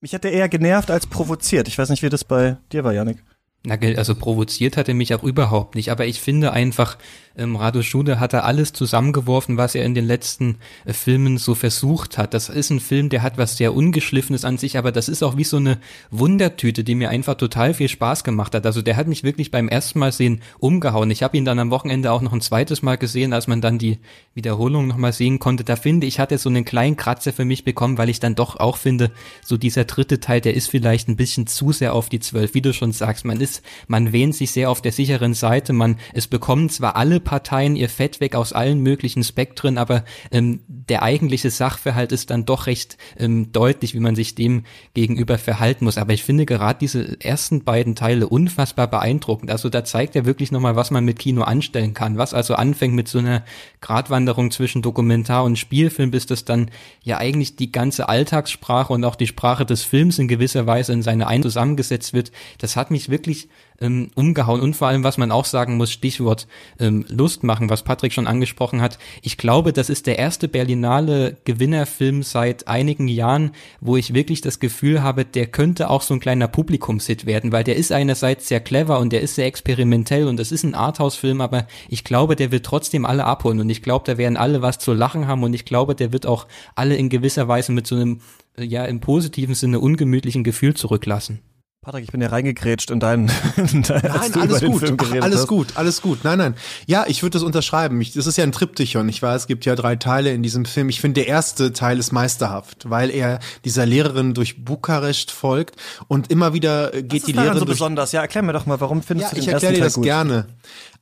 [0.00, 1.68] mich hat der eher genervt als provoziert.
[1.68, 3.22] Ich weiß nicht, wie das bei dir war, Janik.
[3.64, 6.98] Na, also provoziert hat er mich auch überhaupt nicht, aber ich finde einfach,
[7.36, 11.54] ähm, Rado Jude hat da alles zusammengeworfen, was er in den letzten äh, Filmen so
[11.54, 12.34] versucht hat.
[12.34, 15.36] Das ist ein Film, der hat was sehr Ungeschliffenes an sich, aber das ist auch
[15.36, 15.78] wie so eine
[16.10, 18.66] Wundertüte, die mir einfach total viel Spaß gemacht hat.
[18.66, 21.10] Also der hat mich wirklich beim ersten Mal sehen umgehauen.
[21.10, 23.78] Ich habe ihn dann am Wochenende auch noch ein zweites Mal gesehen, als man dann
[23.78, 23.98] die
[24.34, 25.64] Wiederholung nochmal sehen konnte.
[25.64, 28.34] Da finde ich, hat er so einen kleinen Kratzer für mich bekommen, weil ich dann
[28.34, 29.10] doch auch finde,
[29.44, 32.54] so dieser dritte Teil, der ist vielleicht ein bisschen zu sehr auf die Zwölf.
[32.54, 33.51] Wie du schon sagst, man ist,
[33.88, 35.72] man wähnt sich sehr auf der sicheren Seite.
[35.72, 40.60] Man, es bekommen zwar alle Parteien ihr Fett weg aus allen möglichen Spektren, aber ähm,
[40.68, 45.84] der eigentliche Sachverhalt ist dann doch recht ähm, deutlich, wie man sich dem gegenüber verhalten
[45.84, 45.98] muss.
[45.98, 49.50] Aber ich finde gerade diese ersten beiden Teile unfassbar beeindruckend.
[49.50, 52.18] Also da zeigt er wirklich nochmal, was man mit Kino anstellen kann.
[52.18, 53.44] Was also anfängt mit so einer
[53.80, 56.70] Gratwanderung zwischen Dokumentar und Spielfilm, bis das dann
[57.02, 61.02] ja eigentlich die ganze Alltagssprache und auch die Sprache des Films in gewisser Weise in
[61.02, 62.32] seine ein zusammengesetzt wird.
[62.58, 63.41] Das hat mich wirklich
[63.82, 66.46] ähm, umgehauen und vor allem, was man auch sagen muss, Stichwort
[66.78, 68.98] ähm, Lust machen, was Patrick schon angesprochen hat.
[69.20, 74.60] Ich glaube, das ist der erste Berlinale Gewinnerfilm seit einigen Jahren, wo ich wirklich das
[74.60, 78.60] Gefühl habe, der könnte auch so ein kleiner Publikumshit werden, weil der ist einerseits sehr
[78.60, 82.52] clever und der ist sehr experimentell und das ist ein Arthouse-Film, aber ich glaube, der
[82.52, 85.54] wird trotzdem alle abholen und ich glaube, da werden alle was zu lachen haben und
[85.54, 88.20] ich glaube, der wird auch alle in gewisser Weise mit so einem,
[88.56, 91.40] äh, ja, im positiven Sinne ungemütlichen Gefühl zurücklassen.
[91.84, 94.84] Patrick, ich bin ja reingegrätscht in deinen, in dein, als Nein, alles gut.
[95.02, 95.48] Ach, alles hast.
[95.48, 96.20] gut, alles gut.
[96.22, 96.54] Nein, nein.
[96.86, 98.00] Ja, ich würde das unterschreiben.
[98.00, 99.08] Ich, das ist ja ein Triptychon.
[99.08, 100.88] Ich weiß, es gibt ja drei Teile in diesem Film.
[100.90, 105.74] Ich finde, der erste Teil ist meisterhaft, weil er dieser Lehrerin durch Bukarest folgt
[106.06, 108.12] und immer wieder äh, geht die ist daran Lehrerin so durch besonders?
[108.12, 110.08] Ja, erklär mir doch mal, warum findest ja, du den ich erkläre dir ersten das
[110.08, 110.46] Teil gerne.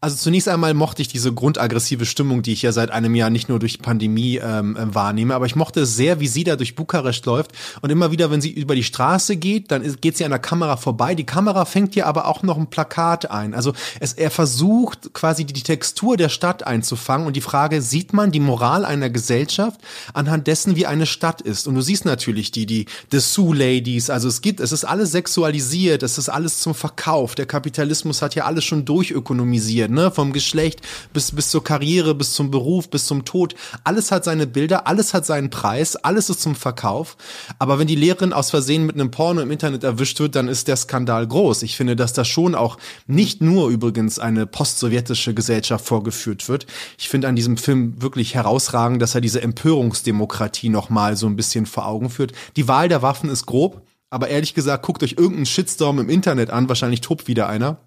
[0.02, 3.50] Also zunächst einmal mochte ich diese grundaggressive Stimmung, die ich ja seit einem Jahr nicht
[3.50, 7.26] nur durch Pandemie ähm, äh, wahrnehme, aber ich mochte sehr, wie sie da durch Bukarest
[7.26, 10.38] läuft und immer wieder, wenn sie über die Straße geht, dann geht sie an der
[10.38, 11.14] Kamera vorbei.
[11.14, 13.52] Die Kamera fängt ja aber auch noch ein Plakat ein.
[13.52, 18.14] Also es, er versucht quasi die, die Textur der Stadt einzufangen und die Frage, sieht
[18.14, 19.82] man die Moral einer Gesellschaft
[20.14, 21.68] anhand dessen, wie eine Stadt ist?
[21.68, 26.02] Und du siehst natürlich die, die Dessous Ladies, also es gibt, es ist alles sexualisiert,
[26.02, 27.34] es ist alles zum Verkauf.
[27.34, 30.10] Der Kapitalismus hat ja alles schon durchökonomisiert, ne?
[30.10, 30.80] Vom Geschlecht
[31.12, 33.54] bis, bis zur Karriere, bis zum Beruf, bis zum Tod.
[33.84, 37.16] Alles hat seine Bilder, alles hat seinen Preis, alles ist zum Verkauf.
[37.58, 40.68] Aber wenn die Lehrerin aus Versehen mit einem Porno im Internet erwischt wird, dann ist
[40.68, 41.62] der Skandal groß.
[41.62, 46.66] Ich finde, dass da schon auch nicht nur übrigens eine postsowjetische Gesellschaft vorgeführt wird.
[46.98, 51.66] Ich finde an diesem Film wirklich herausragend, dass er diese Empörungsdemokratie nochmal so ein bisschen
[51.66, 52.32] vor Augen führt.
[52.56, 53.82] Die Wahl der Waffen ist grob.
[54.12, 57.78] Aber ehrlich gesagt, guckt euch irgendeinen Shitstorm im Internet an, wahrscheinlich tobt wieder einer.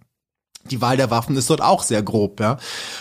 [0.72, 2.58] Die Wahl der Waffen ist dort auch sehr grob, ja.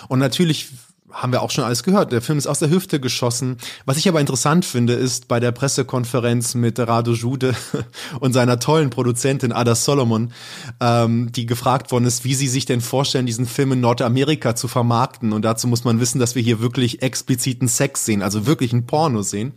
[0.08, 0.68] Und natürlich
[1.12, 2.12] haben wir auch schon alles gehört.
[2.12, 3.58] Der Film ist aus der Hüfte geschossen.
[3.84, 7.54] Was ich aber interessant finde, ist bei der Pressekonferenz mit Rado Jude
[8.20, 10.32] und seiner tollen Produzentin Ada Solomon,
[10.80, 14.68] ähm, die gefragt worden ist, wie sie sich denn vorstellen, diesen Film in Nordamerika zu
[14.68, 15.32] vermarkten.
[15.32, 18.86] Und dazu muss man wissen, dass wir hier wirklich expliziten Sex sehen, also wirklich ein
[18.86, 19.54] Porno sehen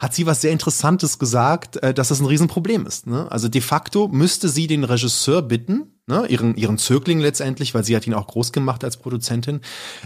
[0.00, 3.08] hat sie was sehr Interessantes gesagt, äh, dass das ein Riesenproblem ist.
[3.08, 3.26] Ne?
[3.32, 7.94] Also de facto müsste sie den Regisseur bitten, ne, ihren, ihren Zögling letztendlich, weil sie
[7.94, 9.60] hat ihn auch groß gemacht als Produzentin,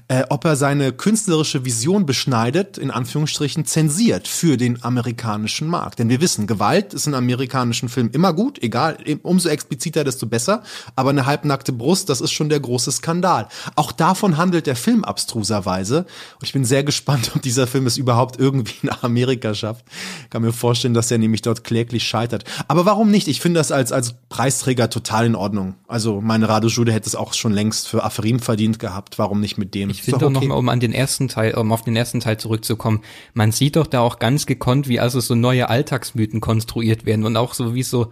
[0.09, 5.99] äh, ob er seine künstlerische Vision beschneidet, in Anführungsstrichen zensiert für den amerikanischen Markt.
[5.99, 10.63] Denn wir wissen, Gewalt ist in amerikanischen Filmen immer gut, egal, umso expliziter, desto besser,
[10.97, 13.49] aber eine halbnackte Brust, das ist schon der große Skandal.
[13.77, 17.97] Auch davon handelt der Film abstruserweise und ich bin sehr gespannt, ob dieser Film es
[17.97, 19.85] überhaupt irgendwie nach Amerika schafft.
[20.25, 22.45] Ich kann mir vorstellen, dass er nämlich dort kläglich scheitert.
[22.69, 23.29] Aber warum nicht?
[23.29, 25.75] Ich finde das als, als Preisträger total in Ordnung.
[25.93, 29.19] Also meine Radojude hätte es auch schon längst für Aferin verdient gehabt.
[29.19, 29.91] Warum nicht mit dem?
[29.91, 30.49] Ich finde okay.
[30.49, 33.03] noch um an den ersten Teil, um auf den ersten Teil zurückzukommen.
[33.35, 37.37] Man sieht doch da auch ganz gekonnt, wie also so neue Alltagsmythen konstruiert werden und
[37.37, 38.11] auch so wie so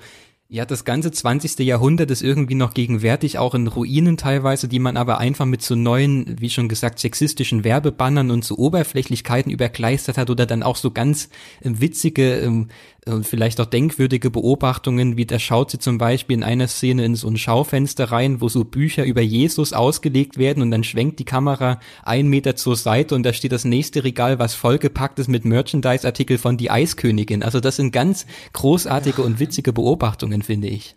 [0.53, 1.61] ja, das ganze 20.
[1.61, 5.77] Jahrhundert ist irgendwie noch gegenwärtig, auch in Ruinen teilweise, die man aber einfach mit so
[5.77, 10.91] neuen, wie schon gesagt, sexistischen Werbebannern und so Oberflächlichkeiten überkleistert hat oder dann auch so
[10.91, 11.29] ganz
[11.61, 12.67] äh, witzige, ähm,
[13.07, 17.15] äh, vielleicht auch denkwürdige Beobachtungen, wie da schaut sie zum Beispiel in einer Szene in
[17.15, 21.25] so ein Schaufenster rein, wo so Bücher über Jesus ausgelegt werden und dann schwenkt die
[21.25, 25.45] Kamera einen Meter zur Seite und da steht das nächste Regal, was vollgepackt ist mit
[25.45, 27.43] Merchandise-Artikel von Die Eiskönigin.
[27.43, 30.97] Also das sind ganz großartige und witzige Beobachtungen finde ich.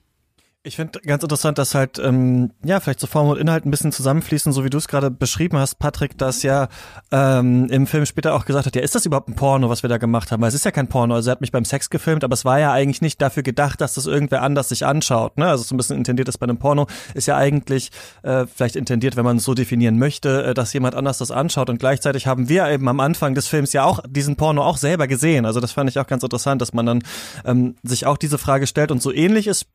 [0.65, 3.91] Ich finde ganz interessant, dass halt, ähm, ja, vielleicht so Form und Inhalt ein bisschen
[3.91, 6.69] zusammenfließen, so wie du es gerade beschrieben hast, Patrick, dass ja
[7.11, 9.89] ähm, im Film später auch gesagt hat, ja, ist das überhaupt ein Porno, was wir
[9.89, 10.41] da gemacht haben?
[10.41, 12.45] Weil es ist ja kein Porno, also er hat mich beim Sex gefilmt, aber es
[12.45, 15.49] war ja eigentlich nicht dafür gedacht, dass das irgendwer anders sich anschaut, ne?
[15.49, 17.89] Also so ein bisschen intendiert ist bei einem Porno, ist ja eigentlich
[18.21, 21.69] äh, vielleicht intendiert, wenn man es so definieren möchte, äh, dass jemand anders das anschaut
[21.69, 25.09] und gleichzeitig haben wir eben am Anfang des Films ja auch diesen Porno auch selber
[25.09, 27.03] gesehen, also das fand ich auch ganz interessant, dass man dann
[27.43, 29.65] ähm, sich auch diese Frage stellt und so ähnlich ist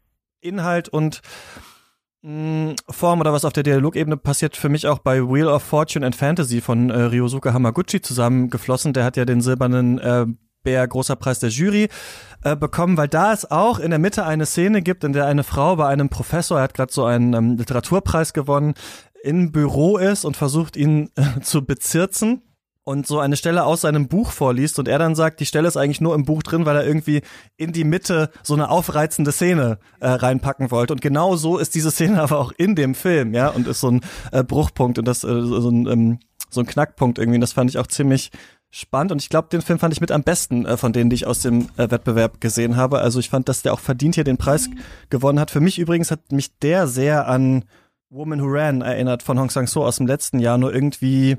[0.41, 1.21] Inhalt und
[2.23, 6.05] mm, Form oder was auf der Dialogebene passiert für mich auch bei Wheel of Fortune
[6.05, 8.93] and Fantasy von äh, Ryosuke Hamaguchi zusammengeflossen.
[8.93, 10.27] Der hat ja den silbernen äh,
[10.63, 11.89] Bär großer Preis der Jury
[12.43, 15.45] äh, bekommen, weil da es auch in der Mitte eine Szene gibt, in der eine
[15.45, 18.75] Frau bei einem Professor, er hat gerade so einen ähm, Literaturpreis gewonnen,
[19.23, 22.43] im Büro ist und versucht ihn äh, zu bezirzen
[22.89, 25.77] und so eine Stelle aus seinem Buch vorliest und er dann sagt, die Stelle ist
[25.77, 27.21] eigentlich nur im Buch drin, weil er irgendwie
[27.59, 30.95] in die Mitte so eine aufreizende Szene äh, reinpacken wollte.
[30.95, 33.91] Und genau so ist diese Szene aber auch in dem Film, ja, und ist so
[33.91, 34.01] ein
[34.33, 37.37] äh, Bruchpunkt und das äh, so, ein, ähm, so ein Knackpunkt irgendwie.
[37.37, 38.31] Und das fand ich auch ziemlich
[38.71, 41.17] spannend und ich glaube, den Film fand ich mit am besten äh, von denen, die
[41.17, 43.01] ich aus dem äh, Wettbewerb gesehen habe.
[43.01, 44.71] Also ich fand, dass der auch verdient hier den Preis
[45.11, 45.51] gewonnen hat.
[45.51, 47.67] Für mich übrigens hat mich der sehr an
[48.09, 51.37] Woman Who Ran erinnert von Hong Sang-soo aus dem letzten Jahr, nur irgendwie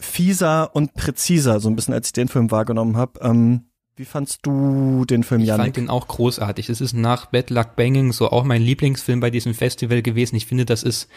[0.00, 3.20] fieser und präziser, so ein bisschen, als ich den Film wahrgenommen habe.
[3.22, 5.60] Ähm, wie fandst du den Film, Janik?
[5.60, 6.70] Ich fand den auch großartig.
[6.70, 10.36] Es ist nach Bad Luck Banging so auch mein Lieblingsfilm bei diesem Festival gewesen.
[10.36, 11.08] Ich finde, das ist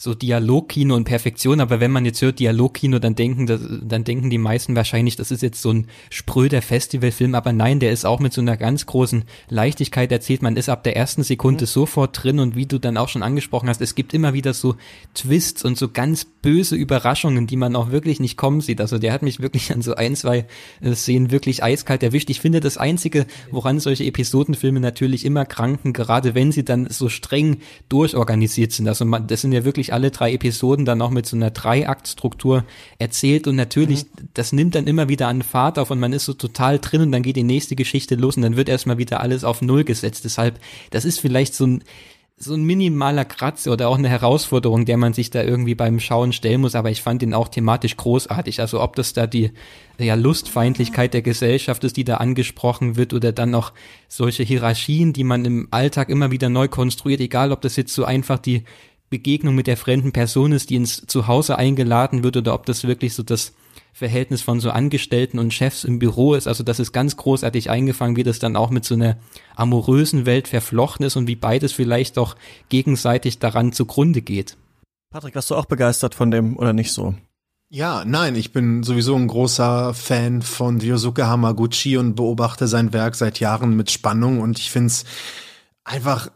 [0.00, 4.30] so Dialogkino und Perfektion, aber wenn man jetzt hört Dialogkino, dann denken, das, dann denken
[4.30, 8.20] die meisten wahrscheinlich, das ist jetzt so ein spröder Festivalfilm, aber nein, der ist auch
[8.20, 10.40] mit so einer ganz großen Leichtigkeit erzählt.
[10.40, 11.68] Man ist ab der ersten Sekunde mhm.
[11.68, 14.76] sofort drin und wie du dann auch schon angesprochen hast, es gibt immer wieder so
[15.14, 18.80] Twists und so ganz böse Überraschungen, die man auch wirklich nicht kommen sieht.
[18.80, 20.46] Also der hat mich wirklich an so ein, zwei
[20.80, 22.30] äh, Szenen wirklich eiskalt erwischt.
[22.30, 27.08] Ich finde, das Einzige, woran solche Episodenfilme natürlich immer kranken, gerade wenn sie dann so
[27.08, 27.58] streng
[27.88, 31.26] durchorganisiert sind, also man, das sind ja wirklich wirklich alle drei Episoden dann auch mit
[31.26, 32.64] so einer Dreiaktstruktur
[32.98, 34.28] erzählt und natürlich, mhm.
[34.34, 37.12] das nimmt dann immer wieder an Fahrt auf und man ist so total drin und
[37.12, 40.24] dann geht die nächste Geschichte los und dann wird erstmal wieder alles auf Null gesetzt.
[40.24, 41.84] Deshalb, das ist vielleicht so ein,
[42.40, 46.32] so ein minimaler Kratzer oder auch eine Herausforderung, der man sich da irgendwie beim Schauen
[46.32, 48.60] stellen muss, aber ich fand ihn auch thematisch großartig.
[48.60, 49.50] Also ob das da die
[49.98, 53.72] ja, Lustfeindlichkeit der Gesellschaft ist, die da angesprochen wird, oder dann noch
[54.06, 58.04] solche Hierarchien, die man im Alltag immer wieder neu konstruiert, egal ob das jetzt so
[58.04, 58.62] einfach die
[59.10, 63.14] Begegnung mit der fremden Person ist, die ins Zuhause eingeladen wird oder ob das wirklich
[63.14, 63.54] so das
[63.92, 66.46] Verhältnis von so Angestellten und Chefs im Büro ist.
[66.46, 69.16] Also das ist ganz großartig eingefangen, wie das dann auch mit so einer
[69.56, 72.36] amorösen Welt verflochten ist und wie beides vielleicht auch
[72.68, 74.56] gegenseitig daran zugrunde geht.
[75.10, 77.14] Patrick, warst du auch begeistert von dem oder nicht so?
[77.70, 83.14] Ja, nein, ich bin sowieso ein großer Fan von Ryosuke Hamaguchi und beobachte sein Werk
[83.14, 85.04] seit Jahren mit Spannung und ich finde es
[85.84, 86.30] einfach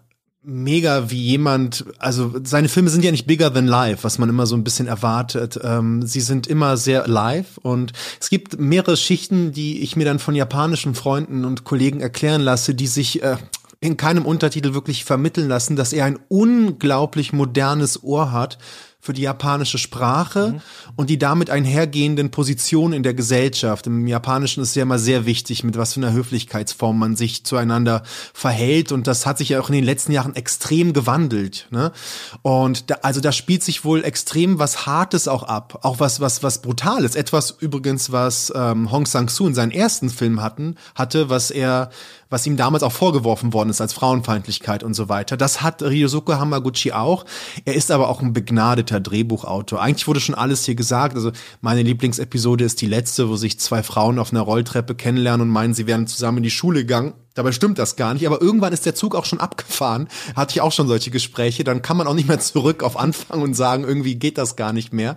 [0.45, 4.47] mega, wie jemand, also seine Filme sind ja nicht bigger than life, was man immer
[4.47, 5.59] so ein bisschen erwartet.
[5.63, 10.19] Ähm, sie sind immer sehr live und es gibt mehrere Schichten, die ich mir dann
[10.19, 13.37] von japanischen Freunden und Kollegen erklären lasse, die sich äh,
[13.81, 18.59] in keinem Untertitel wirklich vermitteln lassen, dass er ein unglaublich modernes Ohr hat
[19.05, 20.61] für die japanische Sprache mhm.
[20.95, 23.89] und die damit einhergehenden Positionen in der Gesellschaft.
[23.89, 27.43] Im Japanischen ist es ja immer sehr wichtig, mit was für einer Höflichkeitsform man sich
[27.43, 31.67] zueinander verhält und das hat sich ja auch in den letzten Jahren extrem gewandelt.
[31.71, 31.91] Ne?
[32.43, 36.45] Und da, also da spielt sich wohl extrem was Hartes auch ab, auch was was
[36.45, 37.17] was Brutales.
[37.17, 41.91] Etwas übrigens, was ähm, Hong Sang-soo in seinen ersten Film hatten hatte, was er
[42.33, 45.37] was ihm damals auch vorgeworfen worden ist als Frauenfeindlichkeit und so weiter.
[45.37, 47.27] Das hat Ryosuke Hamaguchi auch.
[47.67, 49.83] Er ist aber auch ein begnadeter Drehbuchautor.
[49.83, 51.15] Eigentlich wurde schon alles hier gesagt.
[51.15, 55.53] Also meine Lieblingsepisode ist die letzte, wo sich zwei Frauen auf einer Rolltreppe kennenlernen und
[55.53, 58.73] meinen, sie wären zusammen in die Schule gegangen Dabei stimmt das gar nicht, aber irgendwann
[58.73, 60.09] ist der Zug auch schon abgefahren.
[60.37, 63.43] Hatte ich auch schon solche Gespräche, dann kann man auch nicht mehr zurück auf Anfang
[63.43, 65.17] und sagen, irgendwie geht das gar nicht mehr.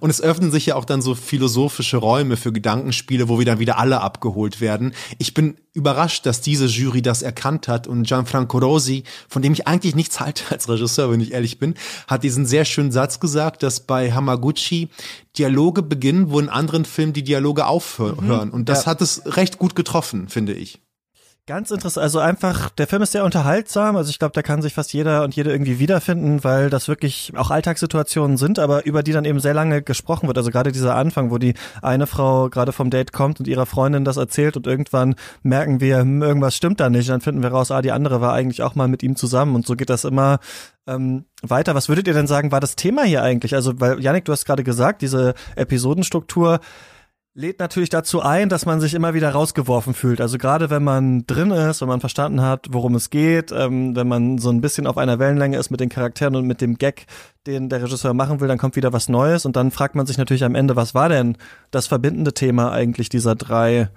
[0.00, 3.58] Und es öffnen sich ja auch dann so philosophische Räume für Gedankenspiele, wo wir dann
[3.58, 4.94] wieder alle abgeholt werden.
[5.18, 9.66] Ich bin überrascht, dass diese Jury das erkannt hat und Gianfranco Rosi, von dem ich
[9.66, 11.74] eigentlich nichts halte als Regisseur, wenn ich ehrlich bin,
[12.06, 14.88] hat diesen sehr schönen Satz gesagt, dass bei Hamaguchi
[15.36, 18.26] Dialoge beginnen, wo in anderen Filmen die Dialoge aufhören.
[18.26, 18.50] Mhm.
[18.50, 18.92] Und das ja.
[18.92, 20.83] hat es recht gut getroffen, finde ich.
[21.46, 24.72] Ganz interessant, also einfach, der Film ist sehr unterhaltsam, also ich glaube, da kann sich
[24.72, 29.12] fast jeder und jede irgendwie wiederfinden, weil das wirklich auch Alltagssituationen sind, aber über die
[29.12, 30.38] dann eben sehr lange gesprochen wird.
[30.38, 31.52] Also gerade dieser Anfang, wo die
[31.82, 35.98] eine Frau gerade vom Date kommt und ihrer Freundin das erzählt und irgendwann merken wir,
[35.98, 38.74] hm, irgendwas stimmt da nicht, dann finden wir raus, ah, die andere war eigentlich auch
[38.74, 40.38] mal mit ihm zusammen und so geht das immer
[40.86, 41.74] ähm, weiter.
[41.74, 43.54] Was würdet ihr denn sagen, war das Thema hier eigentlich?
[43.54, 46.60] Also, weil, Janik, du hast gerade gesagt, diese Episodenstruktur,
[47.36, 50.20] lädt natürlich dazu ein, dass man sich immer wieder rausgeworfen fühlt.
[50.20, 54.06] Also gerade wenn man drin ist, wenn man verstanden hat, worum es geht, ähm, wenn
[54.06, 57.06] man so ein bisschen auf einer Wellenlänge ist mit den Charakteren und mit dem Gag,
[57.48, 60.16] den der Regisseur machen will, dann kommt wieder was Neues und dann fragt man sich
[60.16, 61.36] natürlich am Ende, was war denn
[61.72, 63.90] das verbindende Thema eigentlich dieser drei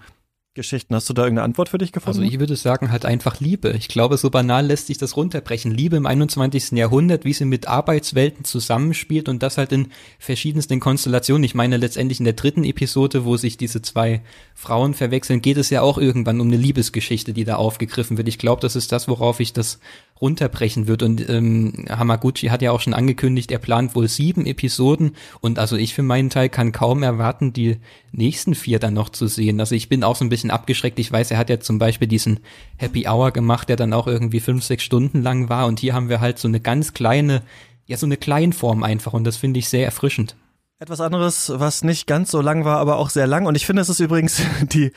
[0.57, 0.93] Geschichten.
[0.93, 2.19] Hast du da irgendeine Antwort für dich gefunden?
[2.19, 3.71] Also ich würde sagen halt einfach Liebe.
[3.77, 5.71] Ich glaube, so banal lässt sich das runterbrechen.
[5.71, 6.71] Liebe im 21.
[6.71, 11.45] Jahrhundert, wie sie mit Arbeitswelten zusammenspielt und das halt in verschiedensten Konstellationen.
[11.45, 14.21] Ich meine letztendlich in der dritten Episode, wo sich diese zwei
[14.53, 18.27] Frauen verwechseln, geht es ja auch irgendwann um eine Liebesgeschichte, die da aufgegriffen wird.
[18.27, 19.79] Ich glaube, das ist das, worauf ich das
[20.21, 21.03] runterbrechen wird.
[21.03, 25.15] Und ähm, Hamaguchi hat ja auch schon angekündigt, er plant wohl sieben Episoden.
[25.41, 27.77] Und also ich für meinen Teil kann kaum erwarten, die
[28.11, 29.59] nächsten vier dann noch zu sehen.
[29.59, 30.99] Also ich bin auch so ein bisschen abgeschreckt.
[30.99, 32.39] Ich weiß, er hat ja zum Beispiel diesen
[32.77, 35.67] Happy Hour gemacht, der dann auch irgendwie fünf, sechs Stunden lang war.
[35.67, 37.43] Und hier haben wir halt so eine ganz kleine,
[37.85, 39.13] ja so eine Kleinform einfach.
[39.13, 40.35] Und das finde ich sehr erfrischend.
[40.79, 43.47] Etwas anderes, was nicht ganz so lang war, aber auch sehr lang.
[43.47, 44.91] Und ich finde, es ist übrigens die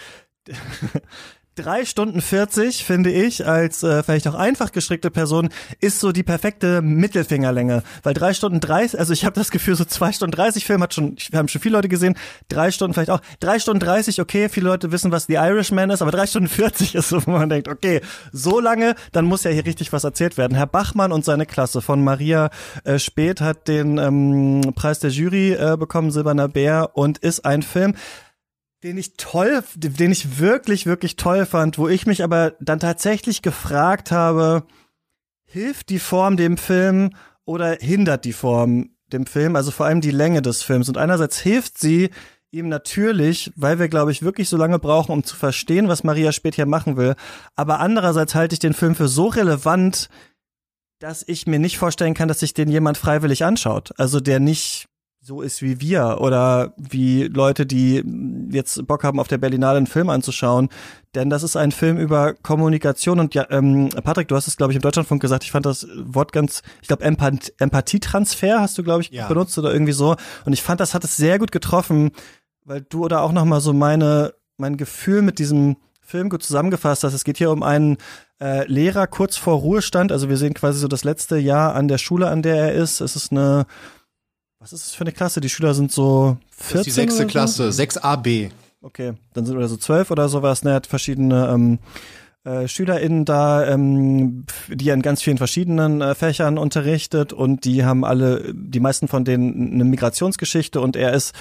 [1.57, 6.23] drei Stunden 40, finde ich, als äh, vielleicht auch einfach gestrickte Person, ist so die
[6.23, 7.83] perfekte Mittelfingerlänge.
[8.03, 10.95] Weil drei Stunden 30, also ich habe das Gefühl, so zwei Stunden 30 Film hat
[10.95, 12.17] schon, wir haben schon viele Leute gesehen,
[12.49, 16.03] drei Stunden vielleicht auch, drei Stunden 30, okay, viele Leute wissen, was The Irishman ist,
[16.03, 18.01] aber drei Stunden 40 ist so, wo man denkt, okay,
[18.33, 20.57] so lange, dann muss ja hier richtig was erzählt werden.
[20.57, 22.51] Herr Bachmann und seine Klasse von Maria
[22.85, 27.63] äh, Speth hat den ähm, Preis der Jury äh, bekommen, Silberner Bär, und ist ein
[27.63, 27.95] Film,
[28.83, 33.43] den ich toll, den ich wirklich, wirklich toll fand, wo ich mich aber dann tatsächlich
[33.43, 34.65] gefragt habe,
[35.45, 37.11] hilft die Form dem Film
[37.45, 40.89] oder hindert die Form dem Film, also vor allem die Länge des Films.
[40.89, 42.11] Und einerseits hilft sie
[42.53, 46.33] ihm natürlich, weil wir, glaube ich, wirklich so lange brauchen, um zu verstehen, was Maria
[46.33, 47.15] Spät hier machen will.
[47.57, 50.09] Aber andererseits halte ich den Film für so relevant,
[50.99, 53.93] dass ich mir nicht vorstellen kann, dass sich den jemand freiwillig anschaut.
[53.97, 54.90] Also der nicht
[55.23, 58.03] so ist wie wir oder wie Leute, die
[58.51, 60.71] jetzt Bock haben, auf der Berlinale einen Film anzuschauen.
[61.15, 64.73] Denn das ist ein Film über Kommunikation und ja, ähm, Patrick, du hast es, glaube
[64.73, 68.83] ich, im Deutschlandfunk gesagt, ich fand das Wort ganz, ich glaube, Empath Empathietransfer hast du,
[68.83, 69.29] glaube ich, ja.
[69.29, 70.17] benutzt oder irgendwie so.
[70.47, 72.13] Und ich fand, das hat es sehr gut getroffen,
[72.65, 77.13] weil du oder auch nochmal so meine, mein Gefühl mit diesem Film gut zusammengefasst hast.
[77.13, 77.99] Es geht hier um einen
[78.41, 80.13] äh, Lehrer kurz vor Ruhestand.
[80.13, 83.01] Also wir sehen quasi so das letzte Jahr an der Schule, an der er ist.
[83.01, 83.67] Es ist eine
[84.61, 85.41] was ist das für eine Klasse?
[85.41, 87.83] Die Schüler sind so 14 Das ist die sechste Klasse, so?
[87.83, 88.51] 6AB.
[88.83, 90.63] Okay, dann sind wir so zwölf oder sowas.
[90.63, 91.79] Ne, hat verschiedene ähm,
[92.45, 97.85] äh, SchülerInnen da, ähm, die er in ganz vielen verschiedenen äh, Fächern unterrichtet und die
[97.85, 101.35] haben alle, die meisten von denen eine Migrationsgeschichte und er ist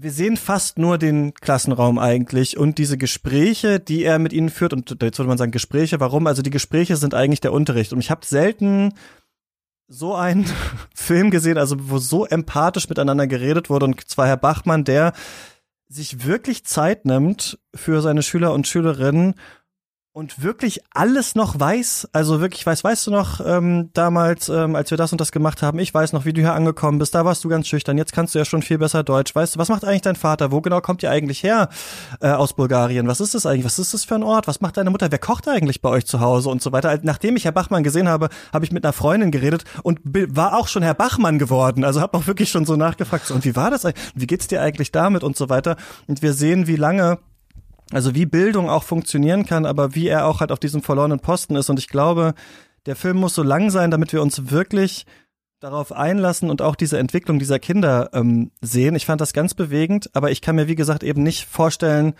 [0.00, 4.72] wir sehen fast nur den Klassenraum eigentlich und diese Gespräche, die er mit ihnen führt,
[4.72, 6.26] und jetzt würde man sagen Gespräche, warum?
[6.26, 7.92] Also die Gespräche sind eigentlich der Unterricht.
[7.92, 8.94] Und ich habe selten
[9.88, 10.46] so einen
[10.94, 15.12] Film gesehen, also wo so empathisch miteinander geredet wurde und zwar Herr Bachmann, der
[15.88, 19.34] sich wirklich Zeit nimmt für seine Schüler und Schülerinnen
[20.18, 24.90] und wirklich alles noch weiß, also wirklich weiß, weißt du noch, ähm, damals, ähm, als
[24.90, 27.24] wir das und das gemacht haben, ich weiß noch, wie du hier angekommen bist, da
[27.24, 29.68] warst du ganz schüchtern, jetzt kannst du ja schon viel besser Deutsch, weißt du, was
[29.68, 31.68] macht eigentlich dein Vater, wo genau kommt ihr eigentlich her
[32.20, 34.76] äh, aus Bulgarien, was ist das eigentlich, was ist das für ein Ort, was macht
[34.76, 36.98] deine Mutter, wer kocht eigentlich bei euch zu Hause und so weiter.
[37.02, 40.66] Nachdem ich Herr Bachmann gesehen habe, habe ich mit einer Freundin geredet und war auch
[40.66, 43.70] schon Herr Bachmann geworden, also habe auch wirklich schon so nachgefragt, so, und wie war
[43.70, 45.76] das eigentlich, wie geht's dir eigentlich damit und so weiter?
[46.08, 47.18] Und wir sehen, wie lange
[47.92, 51.56] also wie Bildung auch funktionieren kann, aber wie er auch halt auf diesem verlorenen Posten
[51.56, 51.70] ist.
[51.70, 52.34] Und ich glaube,
[52.86, 55.06] der Film muss so lang sein, damit wir uns wirklich
[55.60, 58.94] darauf einlassen und auch diese Entwicklung dieser Kinder ähm, sehen.
[58.94, 62.14] Ich fand das ganz bewegend, aber ich kann mir, wie gesagt, eben nicht vorstellen,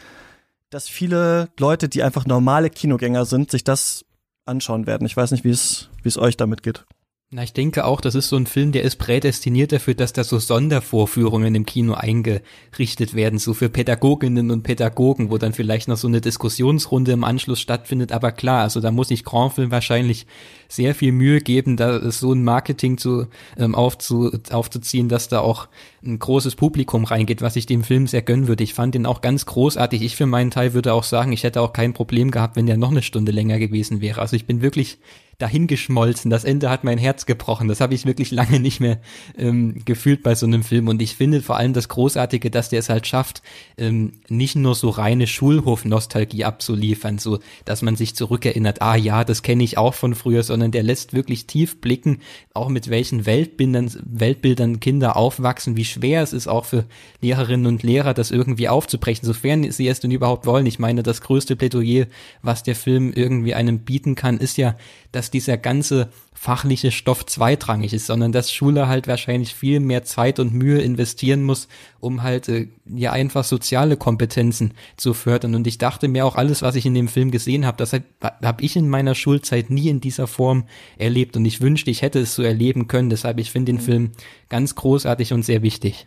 [0.70, 4.04] dass viele Leute, die einfach normale Kinogänger sind, sich das
[4.44, 5.06] anschauen werden.
[5.06, 6.84] Ich weiß nicht, wie es, wie es euch damit geht.
[7.30, 10.24] Na, ich denke auch, das ist so ein Film, der ist prädestiniert dafür, dass da
[10.24, 15.98] so Sondervorführungen im Kino eingerichtet werden, so für Pädagoginnen und Pädagogen, wo dann vielleicht noch
[15.98, 18.12] so eine Diskussionsrunde im Anschluss stattfindet.
[18.12, 20.26] Aber klar, also da muss ich Grandfilm wahrscheinlich
[20.68, 23.26] sehr viel Mühe geben, da so ein Marketing zu
[23.58, 25.68] ähm, aufzu, aufzuziehen, dass da auch
[26.02, 28.64] ein großes Publikum reingeht, was ich dem Film sehr gönnen würde.
[28.64, 30.00] Ich fand den auch ganz großartig.
[30.00, 32.78] Ich für meinen Teil würde auch sagen, ich hätte auch kein Problem gehabt, wenn der
[32.78, 34.22] noch eine Stunde länger gewesen wäre.
[34.22, 34.96] Also ich bin wirklich
[35.38, 36.30] dahingeschmolzen.
[36.30, 37.68] Das Ende hat mein Herz gebrochen.
[37.68, 38.98] Das habe ich wirklich lange nicht mehr
[39.36, 40.88] ähm, gefühlt bei so einem Film.
[40.88, 43.42] Und ich finde vor allem das Großartige, dass der es halt schafft,
[43.76, 49.42] ähm, nicht nur so reine Schulhof-Nostalgie abzuliefern, so dass man sich zurückerinnert, ah ja, das
[49.42, 52.20] kenne ich auch von früher, sondern der lässt wirklich tief blicken,
[52.52, 56.84] auch mit welchen Weltbildern, Weltbildern Kinder aufwachsen, wie schwer es ist auch für
[57.20, 60.66] Lehrerinnen und Lehrer, das irgendwie aufzubrechen, sofern sie es denn überhaupt wollen.
[60.66, 62.06] Ich meine, das größte Plädoyer,
[62.42, 64.74] was der Film irgendwie einem bieten kann, ist ja,
[65.12, 70.38] dass dieser ganze fachliche Stoff zweitrangig ist, sondern dass Schule halt wahrscheinlich viel mehr Zeit
[70.38, 71.66] und Mühe investieren muss,
[71.98, 75.54] um halt äh, ja einfach soziale Kompetenzen zu fördern.
[75.54, 78.04] Und ich dachte mir auch alles, was ich in dem Film gesehen habe, das habe
[78.20, 80.64] hab ich in meiner Schulzeit nie in dieser Form
[80.96, 81.36] erlebt.
[81.36, 83.10] Und ich wünschte, ich hätte es so erleben können.
[83.10, 83.86] Deshalb, ich finde den mhm.
[83.86, 84.10] Film
[84.48, 86.06] ganz großartig und sehr wichtig.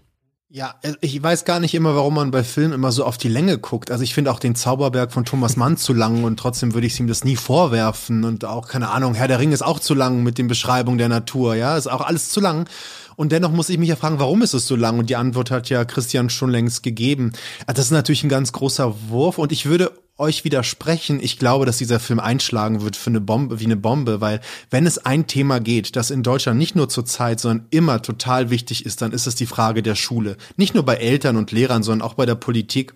[0.54, 3.30] Ja, äh, ich weiß gar nicht immer, warum man bei Filmen immer so auf die
[3.30, 3.90] Länge guckt.
[3.90, 7.00] Also ich finde auch den Zauberberg von Thomas Mann zu lang und trotzdem würde ich
[7.00, 10.24] ihm das nie vorwerfen und auch keine Ahnung, Herr der Ring ist auch zu lang
[10.24, 12.68] mit den Beschreibungen der Natur, ja, ist auch alles zu lang.
[13.16, 15.00] Und dennoch muss ich mich ja fragen, warum ist es so lang?
[15.00, 17.34] Und die Antwort hat ja Christian schon längst gegeben.
[17.66, 21.20] Also das ist natürlich ein ganz großer Wurf und ich würde euch widersprechen.
[21.22, 24.86] Ich glaube, dass dieser Film einschlagen wird für eine Bombe, wie eine Bombe, weil wenn
[24.86, 28.86] es ein Thema geht, das in Deutschland nicht nur zur Zeit, sondern immer total wichtig
[28.86, 30.38] ist, dann ist es die Frage der Schule.
[30.56, 32.94] Nicht nur bei Eltern und Lehrern, sondern auch bei der Politik.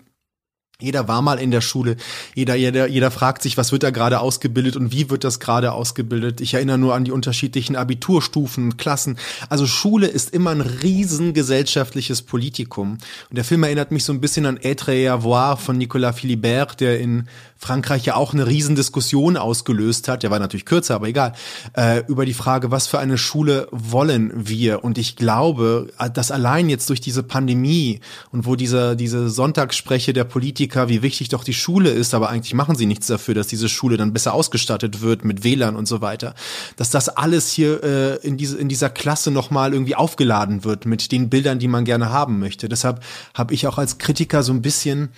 [0.78, 1.96] Jeder war mal in der Schule.
[2.34, 5.72] Jeder, jeder, jeder fragt sich, was wird da gerade ausgebildet und wie wird das gerade
[5.72, 6.42] ausgebildet.
[6.42, 9.16] Ich erinnere nur an die unterschiedlichen Abiturstufen und Klassen.
[9.48, 12.98] Also Schule ist immer ein riesen gesellschaftliches Politikum.
[13.30, 16.78] Und der Film erinnert mich so ein bisschen an Être et avoir von Nicolas Philibert,
[16.80, 17.26] der in
[17.58, 21.32] Frankreich ja auch eine Riesendiskussion ausgelöst hat, der war natürlich kürzer, aber egal,
[21.74, 24.84] äh, über die Frage, was für eine Schule wollen wir?
[24.84, 30.24] Und ich glaube, dass allein jetzt durch diese Pandemie und wo diese, diese Sonntagsspreche der
[30.24, 33.68] Politiker, wie wichtig doch die Schule ist, aber eigentlich machen sie nichts dafür, dass diese
[33.68, 36.34] Schule dann besser ausgestattet wird mit WLAN und so weiter,
[36.76, 41.10] dass das alles hier äh, in, diese, in dieser Klasse nochmal irgendwie aufgeladen wird mit
[41.10, 42.68] den Bildern, die man gerne haben möchte.
[42.68, 43.02] Deshalb
[43.34, 45.08] habe ich auch als Kritiker so ein bisschen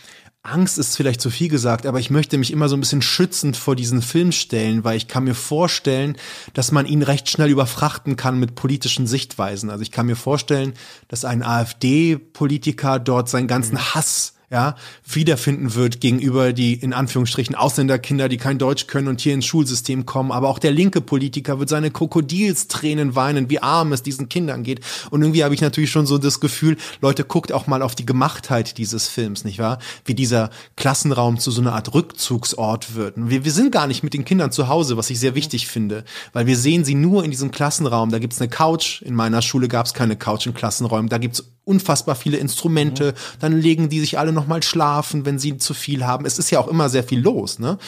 [0.42, 3.56] Angst ist vielleicht zu viel gesagt, aber ich möchte mich immer so ein bisschen schützend
[3.56, 6.16] vor diesen Film stellen, weil ich kann mir vorstellen,
[6.54, 9.68] dass man ihn recht schnell überfrachten kann mit politischen Sichtweisen.
[9.68, 10.74] Also ich kann mir vorstellen,
[11.08, 13.94] dass ein AfD-Politiker dort seinen ganzen mhm.
[13.94, 19.34] Hass ja, wiederfinden wird gegenüber die in Anführungsstrichen Ausländerkinder, die kein Deutsch können und hier
[19.34, 20.32] ins Schulsystem kommen.
[20.32, 24.80] Aber auch der linke Politiker wird seine Krokodilstränen weinen, wie arm es diesen Kindern geht.
[25.10, 28.06] Und irgendwie habe ich natürlich schon so das Gefühl, Leute, guckt auch mal auf die
[28.06, 29.78] Gemachtheit dieses Films, nicht wahr?
[30.06, 33.14] Wie dieser Klassenraum zu so einer Art Rückzugsort wird.
[33.16, 36.04] Wir, wir sind gar nicht mit den Kindern zu Hause, was ich sehr wichtig finde,
[36.32, 38.10] weil wir sehen sie nur in diesem Klassenraum.
[38.10, 39.02] Da gibt's eine Couch.
[39.02, 41.10] In meiner Schule gab's keine Couch in Klassenräumen.
[41.10, 43.14] Da gibt's unfassbar viele Instrumente.
[43.40, 46.24] Dann legen die sich alle nochmal schlafen, wenn sie zu viel haben.
[46.24, 47.78] Es ist ja auch immer sehr viel los, ne?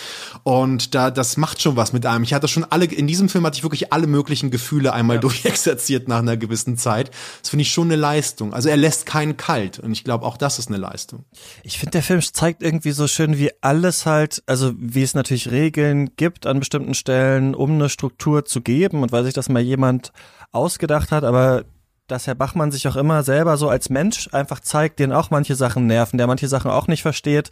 [0.43, 2.25] Und da, das macht schon was mit einem.
[2.25, 5.21] Ich hatte schon alle, in diesem Film hatte ich wirklich alle möglichen Gefühle einmal ja.
[5.21, 7.11] durchexerziert nach einer gewissen Zeit.
[7.41, 8.53] Das finde ich schon eine Leistung.
[8.53, 9.79] Also er lässt keinen kalt.
[9.79, 11.25] Und ich glaube, auch das ist eine Leistung.
[11.63, 15.51] Ich finde, der Film zeigt irgendwie so schön, wie alles halt, also wie es natürlich
[15.51, 19.63] Regeln gibt an bestimmten Stellen, um eine Struktur zu geben und weil sich das mal
[19.63, 20.13] jemand
[20.53, 21.65] ausgedacht hat, aber
[22.11, 25.55] dass Herr Bachmann sich auch immer selber so als Mensch einfach zeigt, den auch manche
[25.55, 27.51] Sachen nerven, der manche Sachen auch nicht versteht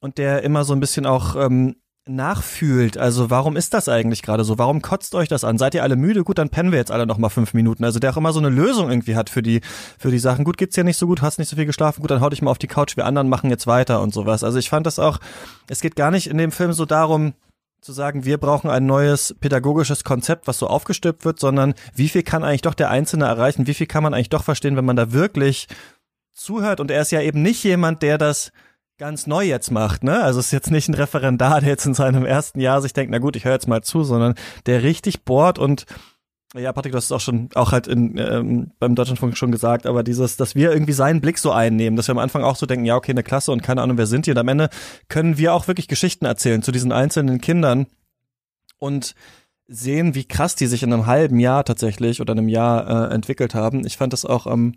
[0.00, 2.98] und der immer so ein bisschen auch ähm, nachfühlt.
[2.98, 4.58] Also warum ist das eigentlich gerade so?
[4.58, 5.56] Warum kotzt euch das an?
[5.56, 6.22] Seid ihr alle müde?
[6.22, 7.84] Gut, dann pennen wir jetzt alle noch mal fünf Minuten.
[7.84, 9.62] Also der auch immer so eine Lösung irgendwie hat für die
[9.98, 10.44] für die Sachen.
[10.44, 12.02] Gut, geht's dir nicht so gut, hast nicht so viel geschlafen.
[12.02, 12.96] Gut, dann hau dich mal auf die Couch.
[12.96, 14.44] Wir anderen machen jetzt weiter und sowas.
[14.44, 15.18] Also ich fand das auch.
[15.68, 17.32] Es geht gar nicht in dem Film so darum,
[17.84, 22.22] zu sagen, wir brauchen ein neues pädagogisches Konzept, was so aufgestülpt wird, sondern wie viel
[22.22, 24.96] kann eigentlich doch der Einzelne erreichen, wie viel kann man eigentlich doch verstehen, wenn man
[24.96, 25.68] da wirklich
[26.32, 26.80] zuhört.
[26.80, 28.52] Und er ist ja eben nicht jemand, der das
[28.96, 30.22] ganz neu jetzt macht, ne?
[30.22, 33.18] Also ist jetzt nicht ein Referendar, der jetzt in seinem ersten Jahr sich denkt, na
[33.18, 35.84] gut, ich höre jetzt mal zu, sondern der richtig bohrt und
[36.60, 39.86] ja, Patrick, du hast es auch schon, auch halt in, ähm, beim Deutschlandfunk schon gesagt,
[39.86, 42.66] aber dieses, dass wir irgendwie seinen Blick so einnehmen, dass wir am Anfang auch so
[42.66, 44.30] denken, ja, okay, eine Klasse und keine Ahnung, wer sind die?
[44.30, 44.68] Und am Ende
[45.08, 47.86] können wir auch wirklich Geschichten erzählen zu diesen einzelnen Kindern
[48.78, 49.14] und
[49.66, 53.54] sehen, wie krass die sich in einem halben Jahr tatsächlich oder einem Jahr äh, entwickelt
[53.54, 53.86] haben.
[53.86, 54.74] Ich fand das auch am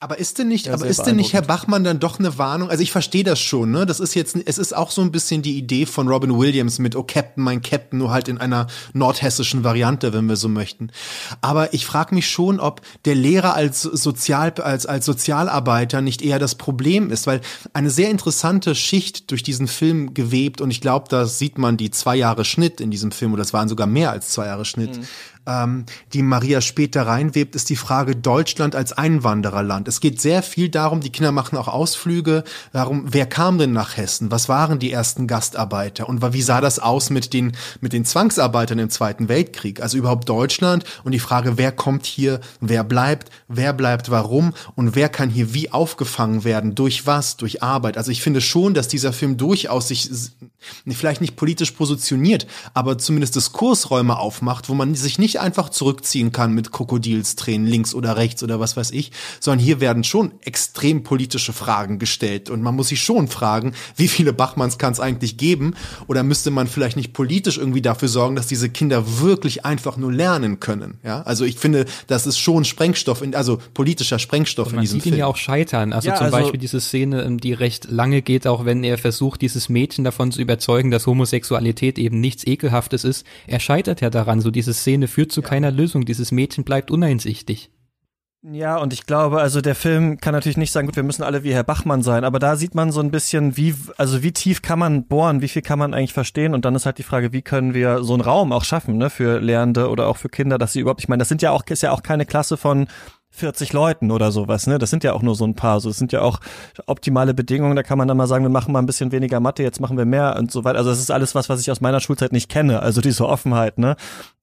[0.00, 2.68] Aber ist denn nicht, ja, aber ist denn nicht Herr Bachmann dann doch eine Warnung?
[2.68, 3.86] Also ich verstehe das schon, ne?
[3.86, 6.94] Das ist jetzt, es ist auch so ein bisschen die Idee von Robin Williams mit
[6.94, 10.90] Oh Captain, mein Captain, nur halt in einer nordhessischen Variante, wenn wir so möchten.
[11.40, 16.38] Aber ich frage mich schon, ob der Lehrer als Sozial, als, als Sozialarbeiter nicht eher
[16.38, 17.40] das Problem ist, weil
[17.72, 21.90] eine sehr interessante Schicht durch diesen Film gewebt und ich glaube, da sieht man die
[21.90, 24.98] zwei Jahre Schnitt in diesem Film, oder das waren sogar mehr als zwei Jahre Schnitt.
[24.98, 25.06] Mhm
[25.46, 29.88] ähm, die Maria später reinwebt, ist die Frage Deutschland als Einwandererland.
[29.88, 33.96] Es geht sehr viel darum, die Kinder machen auch Ausflüge, darum, wer kam denn nach
[33.96, 34.30] Hessen?
[34.30, 36.08] Was waren die ersten Gastarbeiter?
[36.08, 39.82] Und wie sah das aus mit den, mit den Zwangsarbeitern im Zweiten Weltkrieg?
[39.82, 44.94] Also überhaupt Deutschland und die Frage, wer kommt hier, wer bleibt, wer bleibt warum und
[44.94, 47.98] wer kann hier wie aufgefangen werden, durch was, durch Arbeit.
[47.98, 50.10] Also ich finde schon, dass dieser Film durchaus sich
[50.88, 56.30] vielleicht nicht politisch positioniert, aber zumindest Diskursräume aufmacht, wo man sich nicht nicht einfach zurückziehen
[56.30, 59.10] kann mit Krokodilstränen links oder rechts oder was weiß ich,
[59.40, 64.06] sondern hier werden schon extrem politische Fragen gestellt und man muss sich schon fragen, wie
[64.06, 65.74] viele Bachmanns kann es eigentlich geben
[66.06, 70.12] oder müsste man vielleicht nicht politisch irgendwie dafür sorgen, dass diese Kinder wirklich einfach nur
[70.12, 71.22] lernen können, ja?
[71.22, 75.00] Also ich finde, das ist schon Sprengstoff, in, also politischer Sprengstoff in diesem Film.
[75.00, 77.52] Man sieht ihn ja auch scheitern, also ja, zum also Beispiel diese Szene, ähm, die
[77.52, 82.20] recht lange geht, auch wenn er versucht, dieses Mädchen davon zu überzeugen, dass Homosexualität eben
[82.20, 83.26] nichts Ekelhaftes ist.
[83.46, 85.48] Er scheitert ja daran, so diese Szene führt zu ja.
[85.48, 86.04] keiner Lösung.
[86.04, 87.70] Dieses Mädchen bleibt uneinsichtig.
[88.52, 91.44] Ja, und ich glaube, also der Film kann natürlich nicht sagen, gut, wir müssen alle
[91.44, 94.60] wie Herr Bachmann sein, aber da sieht man so ein bisschen, wie, also wie tief
[94.60, 97.32] kann man bohren, wie viel kann man eigentlich verstehen und dann ist halt die Frage,
[97.32, 100.58] wie können wir so einen Raum auch schaffen, ne, für Lehrende oder auch für Kinder,
[100.58, 102.86] dass sie überhaupt, ich meine, das sind ja auch, ist ja auch keine Klasse von
[103.36, 104.78] 40 Leuten oder sowas, ne?
[104.78, 105.80] Das sind ja auch nur so ein paar.
[105.80, 106.38] So, das sind ja auch
[106.86, 107.74] optimale Bedingungen.
[107.74, 109.98] Da kann man dann mal sagen, wir machen mal ein bisschen weniger Mathe, jetzt machen
[109.98, 110.78] wir mehr und so weiter.
[110.78, 112.80] Also das ist alles was, was ich aus meiner Schulzeit nicht kenne.
[112.80, 113.96] Also diese Offenheit, ne?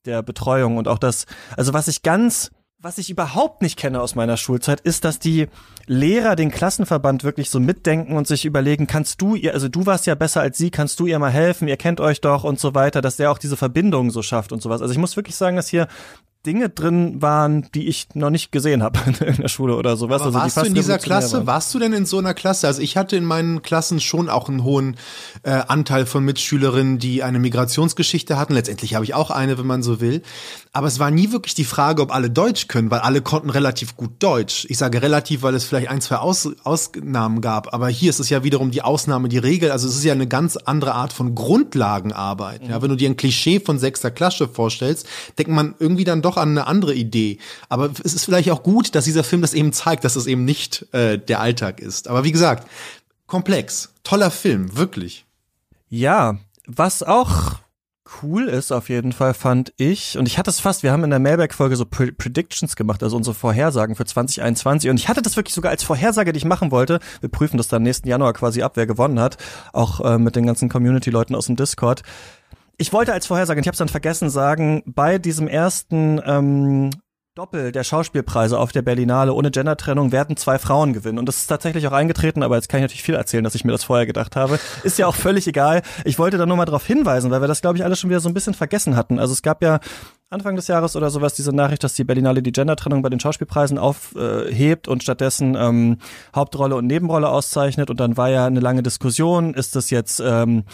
[0.05, 1.25] Der Betreuung und auch das,
[1.55, 5.47] also was ich ganz, was ich überhaupt nicht kenne aus meiner Schulzeit, ist, dass die
[5.85, 10.05] Lehrer den Klassenverband wirklich so mitdenken und sich überlegen, kannst du ihr, also du warst
[10.05, 12.75] ja besser als sie, kannst du ihr mal helfen, ihr kennt euch doch und so
[12.75, 14.81] weiter, dass der auch diese Verbindung so schafft und sowas.
[14.81, 15.87] Also ich muss wirklich sagen, dass hier
[16.45, 20.21] Dinge drin waren, die ich noch nicht gesehen habe in der Schule oder sowas.
[20.21, 21.37] Aber also warst du in dieser Klasse?
[21.37, 21.47] Waren.
[21.47, 22.67] Warst du denn in so einer Klasse?
[22.67, 24.97] Also ich hatte in meinen Klassen schon auch einen hohen
[25.43, 28.53] äh, Anteil von Mitschülerinnen, die eine Migrationsgeschichte hatten.
[28.53, 30.23] Letztendlich habe ich auch eine, wenn man so will.
[30.73, 33.95] Aber es war nie wirklich die Frage, ob alle Deutsch können, weil alle konnten relativ
[33.95, 34.65] gut Deutsch.
[34.69, 37.73] Ich sage relativ, weil es vielleicht ein, zwei Aus Ausnahmen gab.
[37.73, 39.71] Aber hier ist es ja wiederum die Ausnahme, die Regel.
[39.71, 42.63] Also es ist ja eine ganz andere Art von Grundlagenarbeit.
[42.63, 42.69] Mhm.
[42.69, 45.05] Ja, wenn du dir ein Klischee von sechster Klasse vorstellst,
[45.37, 47.37] denkt man irgendwie dann doch doch an eine andere Idee.
[47.69, 50.45] Aber es ist vielleicht auch gut, dass dieser Film das eben zeigt, dass es eben
[50.45, 52.07] nicht äh, der Alltag ist.
[52.07, 52.67] Aber wie gesagt,
[53.27, 55.25] komplex, toller Film, wirklich.
[55.89, 57.59] Ja, was auch
[58.21, 60.17] cool ist auf jeden Fall, fand ich.
[60.17, 63.15] Und ich hatte es fast, wir haben in der Mailback-Folge so Pre Predictions gemacht, also
[63.15, 64.89] unsere Vorhersagen für 2021.
[64.89, 66.99] Und ich hatte das wirklich sogar als Vorhersage, die ich machen wollte.
[67.21, 69.37] Wir prüfen das dann nächsten Januar quasi ab, wer gewonnen hat.
[69.73, 72.03] Auch äh, mit den ganzen Community-Leuten aus dem Discord
[72.77, 76.91] ich wollte als Vorhersage, ich habe es dann vergessen sagen, bei diesem ersten ähm,
[77.33, 81.17] Doppel der Schauspielpreise auf der Berlinale ohne Gendertrennung werden zwei Frauen gewinnen.
[81.17, 83.63] Und das ist tatsächlich auch eingetreten, aber jetzt kann ich natürlich viel erzählen, dass ich
[83.63, 84.59] mir das vorher gedacht habe.
[84.83, 85.81] Ist ja auch völlig egal.
[86.03, 88.19] Ich wollte da nur mal darauf hinweisen, weil wir das, glaube ich, alle schon wieder
[88.19, 89.17] so ein bisschen vergessen hatten.
[89.17, 89.79] Also es gab ja
[90.29, 93.77] Anfang des Jahres oder sowas diese Nachricht, dass die Berlinale die Gendertrennung bei den Schauspielpreisen
[93.77, 95.99] aufhebt und stattdessen ähm,
[96.35, 97.89] Hauptrolle und Nebenrolle auszeichnet.
[97.89, 100.65] Und dann war ja eine lange Diskussion, ist das jetzt ähm,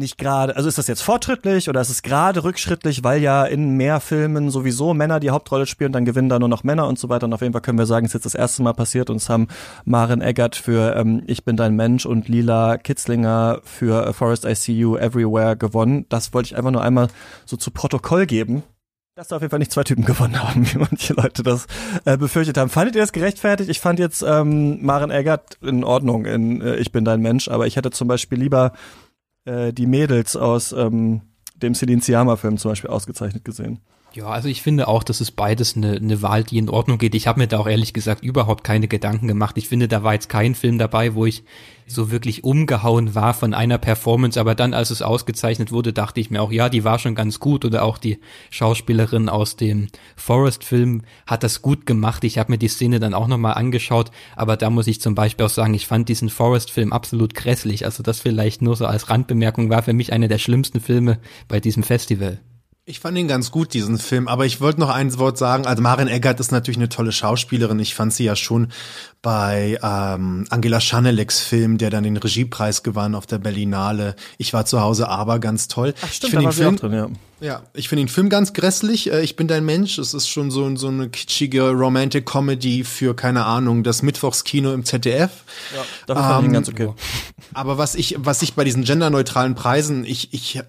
[0.00, 3.76] nicht gerade, also ist das jetzt fortschrittlich oder ist es gerade rückschrittlich, weil ja in
[3.76, 7.08] mehr Filmen sowieso Männer die Hauptrolle spielen, dann gewinnen da nur noch Männer und so
[7.08, 7.26] weiter.
[7.26, 9.16] Und auf jeden Fall können wir sagen, es ist jetzt das erste Mal passiert und
[9.16, 9.46] es haben
[9.84, 14.72] Maren Eggert für ähm, Ich bin dein Mensch und Lila Kitzlinger für Forest I See
[14.72, 16.06] You Everywhere gewonnen.
[16.08, 17.08] Das wollte ich einfach nur einmal
[17.46, 18.64] so zu Protokoll geben.
[19.16, 21.66] Dass da auf jeden Fall nicht zwei Typen gewonnen haben, wie manche Leute das
[22.06, 22.70] äh, befürchtet haben.
[22.70, 23.68] Fandet ihr das gerechtfertigt?
[23.68, 27.66] Ich fand jetzt ähm, Maren Eggert in Ordnung in äh, Ich bin dein Mensch, aber
[27.66, 28.72] ich hätte zum Beispiel lieber
[29.44, 31.22] äh, die Mädels aus ähm,
[31.56, 33.80] dem Celine Sciamma-Film zum Beispiel ausgezeichnet gesehen.
[34.12, 37.14] Ja, also ich finde auch, dass es beides eine, eine Wahl, die in Ordnung geht.
[37.14, 39.56] Ich habe mir da auch ehrlich gesagt überhaupt keine Gedanken gemacht.
[39.56, 41.44] Ich finde, da war jetzt kein Film dabei, wo ich
[41.86, 46.30] so wirklich umgehauen war von einer Performance, aber dann, als es ausgezeichnet wurde, dachte ich
[46.30, 48.18] mir auch, ja, die war schon ganz gut oder auch die
[48.50, 52.24] Schauspielerin aus dem Forest-Film hat das gut gemacht.
[52.24, 55.46] Ich habe mir die Szene dann auch nochmal angeschaut, aber da muss ich zum Beispiel
[55.46, 57.84] auch sagen, ich fand diesen Forest-Film absolut grässlich.
[57.84, 61.60] Also das vielleicht nur so als Randbemerkung war für mich einer der schlimmsten Filme bei
[61.60, 62.40] diesem Festival.
[62.90, 65.64] Ich fand ihn ganz gut, diesen Film, aber ich wollte noch ein Wort sagen.
[65.64, 67.78] Also Maren Eggert ist natürlich eine tolle Schauspielerin.
[67.78, 68.72] Ich fand sie ja schon
[69.22, 74.16] bei ähm, Angela Schaneleks Film, der dann den Regiepreis gewann auf der Berlinale.
[74.38, 75.94] Ich war zu Hause aber ganz toll.
[76.02, 77.08] Ach stimmt, ich da war Film, drin, ja.
[77.38, 79.12] Ja, ich finde den Film ganz grässlich.
[79.12, 79.96] Äh, Ich bin dein Mensch.
[79.98, 84.84] Es ist schon so, so eine kitschige Romantic Comedy für, keine Ahnung, das Mittwochskino im
[84.84, 85.30] ZDF.
[85.76, 86.88] Ja, dafür fand ich ihn Ähm, ganz okay.
[87.54, 90.60] Aber was ich, was ich bei diesen genderneutralen Preisen, ich, ich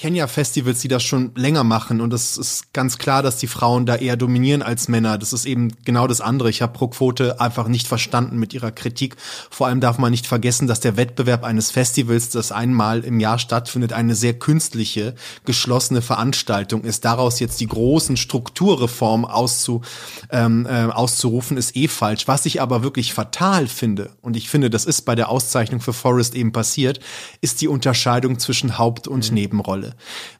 [0.00, 3.46] kenne ja Festivals, die das schon länger machen und es ist ganz klar, dass die
[3.46, 5.18] Frauen da eher dominieren als Männer.
[5.18, 6.48] Das ist eben genau das andere.
[6.48, 9.16] Ich habe Pro Quote einfach nicht verstanden mit ihrer Kritik.
[9.50, 13.38] Vor allem darf man nicht vergessen, dass der Wettbewerb eines Festivals, das einmal im Jahr
[13.38, 17.04] stattfindet, eine sehr künstliche, geschlossene Veranstaltung ist.
[17.04, 19.82] Daraus jetzt die großen Strukturreformen auszu,
[20.30, 22.26] ähm, äh, auszurufen, ist eh falsch.
[22.26, 25.92] Was ich aber wirklich fatal finde, und ich finde, das ist bei der Auszeichnung für
[25.92, 27.00] Forrest eben passiert,
[27.42, 29.89] ist die Unterscheidung zwischen Haupt- und Nebenrolle.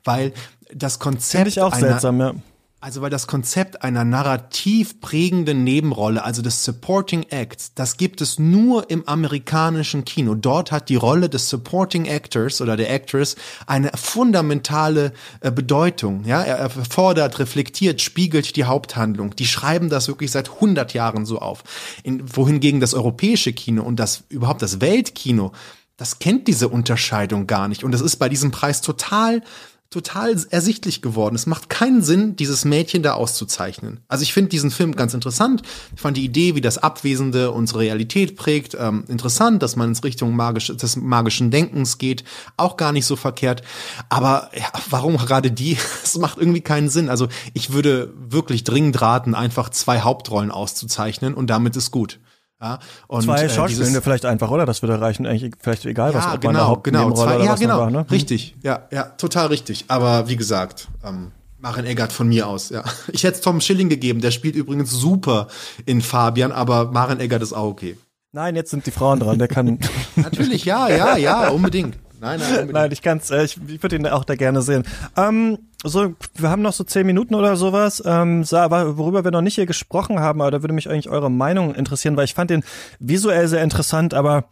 [0.04, 0.32] Weil
[0.74, 2.34] das Konzept Finde ich auch einer, seltsam, ja.
[2.80, 8.38] also weil das Konzept einer narrativ prägenden Nebenrolle, also des Supporting Acts, das gibt es
[8.38, 10.34] nur im amerikanischen Kino.
[10.34, 13.36] Dort hat die Rolle des Supporting Actors oder der Actress
[13.66, 16.24] eine fundamentale äh, Bedeutung.
[16.24, 19.34] Ja, er er fordert, reflektiert, spiegelt die Haupthandlung.
[19.34, 21.64] Die schreiben das wirklich seit 100 Jahren so auf.
[22.02, 25.52] In, wohingegen das europäische Kino und das überhaupt das Weltkino
[26.00, 27.84] das kennt diese Unterscheidung gar nicht.
[27.84, 29.42] Und es ist bei diesem Preis total,
[29.90, 31.34] total ersichtlich geworden.
[31.34, 34.00] Es macht keinen Sinn, dieses Mädchen da auszuzeichnen.
[34.08, 35.60] Also ich finde diesen Film ganz interessant.
[35.94, 40.02] Ich fand die Idee, wie das Abwesende unsere Realität prägt, ähm, interessant, dass man ins
[40.02, 42.24] Richtung magisch, des magischen Denkens geht,
[42.56, 43.60] auch gar nicht so verkehrt.
[44.08, 45.76] Aber ja, warum gerade die?
[46.02, 47.10] Es macht irgendwie keinen Sinn.
[47.10, 52.19] Also ich würde wirklich dringend raten, einfach zwei Hauptrollen auszuzeichnen und damit ist gut.
[52.60, 54.66] Ja, und, Zwei äh, Schauspielende dieses- vielleicht einfach, oder?
[54.66, 56.98] Das würde reichen, eigentlich vielleicht egal, was ja, ob man genau, Haupt- genau.
[57.04, 57.80] Nebenrolle Zwei, oder ja, was man genau.
[57.80, 58.06] war, ne?
[58.10, 58.54] Richtig.
[58.62, 59.86] Ja, ja, total richtig.
[59.88, 62.84] Aber wie gesagt, ähm, Maren Eggert von mir aus, ja.
[63.12, 65.48] Ich hätte es Tom Schilling gegeben, der spielt übrigens super
[65.86, 67.96] in Fabian, aber Maren Eggert ist auch okay.
[68.32, 69.78] Nein, jetzt sind die Frauen dran, der kann.
[70.16, 71.98] Natürlich, ja, ja, ja, unbedingt.
[72.20, 72.72] Nein, nein, unbedingt.
[72.72, 74.84] Nein, ich kann's, äh, ich, ich würde ihn auch da gerne sehen.
[75.16, 78.02] Ähm, so, wir haben noch so zehn Minuten oder sowas.
[78.04, 81.08] Ähm, so, aber worüber wir noch nicht hier gesprochen haben, aber da würde mich eigentlich
[81.08, 82.62] eure Meinung interessieren, weil ich fand den
[82.98, 84.44] visuell sehr interessant, aber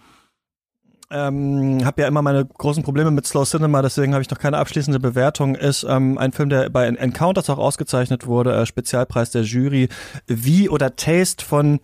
[1.11, 4.59] ähm, habe ja immer meine großen Probleme mit Slow Cinema, deswegen habe ich noch keine
[4.59, 5.55] abschließende Bewertung.
[5.55, 9.89] Ist ähm, ein Film, der bei Encounters auch ausgezeichnet wurde, äh, Spezialpreis der Jury,
[10.27, 11.81] Wie oder Taste von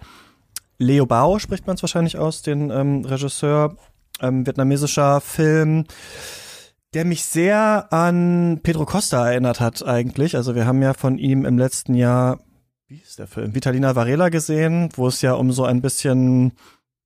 [0.78, 3.76] Leo Bao spricht man es wahrscheinlich aus, den ähm, Regisseur,
[4.20, 5.84] ähm, vietnamesischer Film,
[6.94, 10.36] der mich sehr an Pedro Costa erinnert hat eigentlich.
[10.36, 12.40] Also wir haben ja von ihm im letzten Jahr,
[12.86, 16.52] wie ist der Film, Vitalina Varela gesehen, wo es ja um so ein bisschen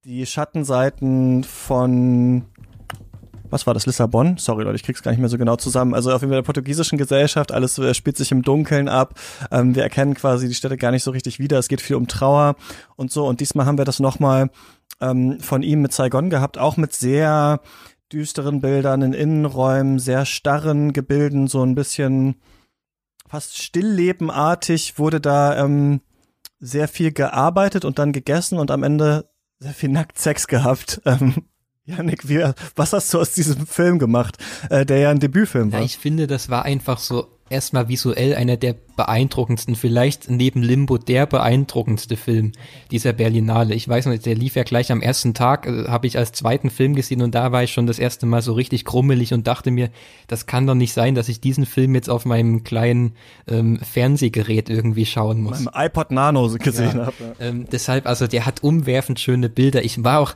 [0.05, 2.45] die Schattenseiten von
[3.51, 4.37] was war das, Lissabon?
[4.37, 5.95] Sorry Leute, ich krieg's gar nicht mehr so genau zusammen.
[5.95, 9.15] Also auf jeden Fall der portugiesischen Gesellschaft, alles äh, spielt sich im Dunkeln ab.
[9.51, 11.59] Ähm, wir erkennen quasi die Städte gar nicht so richtig wieder.
[11.59, 12.57] Es geht viel um Trauer
[12.97, 13.27] und so.
[13.27, 14.51] Und diesmal haben wir das nochmal
[15.01, 17.61] ähm, von ihm mit Saigon gehabt, auch mit sehr
[18.13, 22.37] düsteren Bildern in Innenräumen, sehr starren Gebilden, so ein bisschen
[23.29, 26.01] fast stilllebenartig wurde da ähm,
[26.59, 31.01] sehr viel gearbeitet und dann gegessen und am Ende sehr viel Nacktsex gehabt.
[31.09, 31.45] Ähm,
[31.85, 32.45] Janik, wie,
[32.77, 34.37] was hast du aus diesem Film gemacht,
[34.69, 35.79] äh, der ja ein Debütfilm war?
[35.79, 40.99] Ja, ich finde, das war einfach so erstmal visuell einer der beeindruckendsten, vielleicht neben Limbo
[40.99, 42.53] der beeindruckendste Film
[42.91, 43.75] dieser Berlinale.
[43.75, 46.69] Ich weiß noch, der lief ja gleich am ersten Tag, äh, habe ich als zweiten
[46.69, 49.71] Film gesehen und da war ich schon das erste Mal so richtig krummelig und dachte
[49.71, 49.89] mir,
[50.27, 53.13] das kann doch nicht sein, dass ich diesen Film jetzt auf meinem kleinen
[53.47, 55.65] ähm, Fernsehgerät irgendwie schauen muss.
[55.65, 57.07] Beim iPod Nano gesehen Ja.
[57.07, 57.15] habe.
[57.39, 57.47] Ja.
[57.47, 59.85] Ähm, deshalb, also der hat umwerfend schöne Bilder.
[59.85, 60.35] Ich war auch,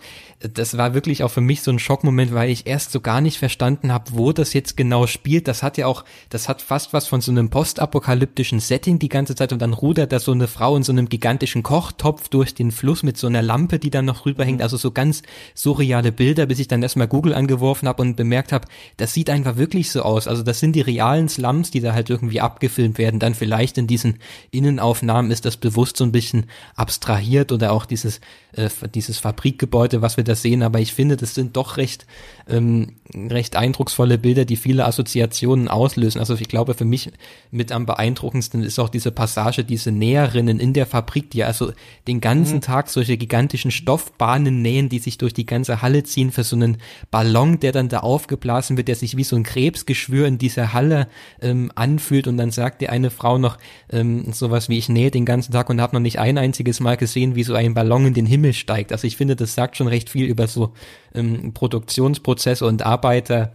[0.55, 3.39] das war wirklich auch für mich so ein Schockmoment, weil ich erst so gar nicht
[3.39, 5.49] verstanden habe, wo das jetzt genau spielt.
[5.49, 9.35] Das hat ja auch, das hat fast was von so einem postapokalyptischen Setting die ganze
[9.35, 12.71] Zeit und dann rudert da so eine Frau in so einem gigantischen Kochtopf durch den
[12.71, 14.63] Fluss mit so einer Lampe, die dann noch rüberhängt.
[14.63, 15.23] Also so ganz
[15.55, 19.57] surreale Bilder, bis ich dann erstmal Google angeworfen habe und bemerkt habe, das sieht einfach
[19.57, 20.29] wirklich so aus.
[20.29, 23.19] Also das sind die realen Slums, die da halt irgendwie abgefilmt werden.
[23.19, 24.19] Dann vielleicht in diesen
[24.51, 26.47] Innenaufnahmen ist das bewusst so ein bisschen
[26.77, 28.21] abstrahiert oder auch dieses,
[28.53, 30.63] äh, dieses Fabrikgebäude, was wir da sehen.
[30.63, 32.07] Aber ich finde, das sind doch recht,
[32.49, 36.21] ähm, recht eindrucksvolle Bilder, die viele Assoziationen auslösen.
[36.21, 37.11] Also ich glaube, für mich
[37.51, 41.73] mit am beeindruckendsten ist auch diese Passage, diese Näherinnen in der Fabrik, die also
[42.07, 46.45] den ganzen Tag solche gigantischen Stoffbahnen nähen, die sich durch die ganze Halle ziehen für
[46.45, 46.79] so einen
[47.11, 51.09] Ballon, der dann da aufgeblasen wird, der sich wie so ein Krebsgeschwür in dieser Halle
[51.41, 53.59] ähm, anfühlt und dann sagt die eine Frau noch
[53.91, 56.97] ähm, sowas wie ich nähe den ganzen Tag und habe noch nicht ein einziges Mal
[56.97, 58.93] gesehen, wie so ein Ballon in den Himmel steigt.
[58.93, 60.73] Also ich finde, das sagt schon recht viel über so
[61.15, 63.53] ähm, Produktionsprozesse und Arbeiter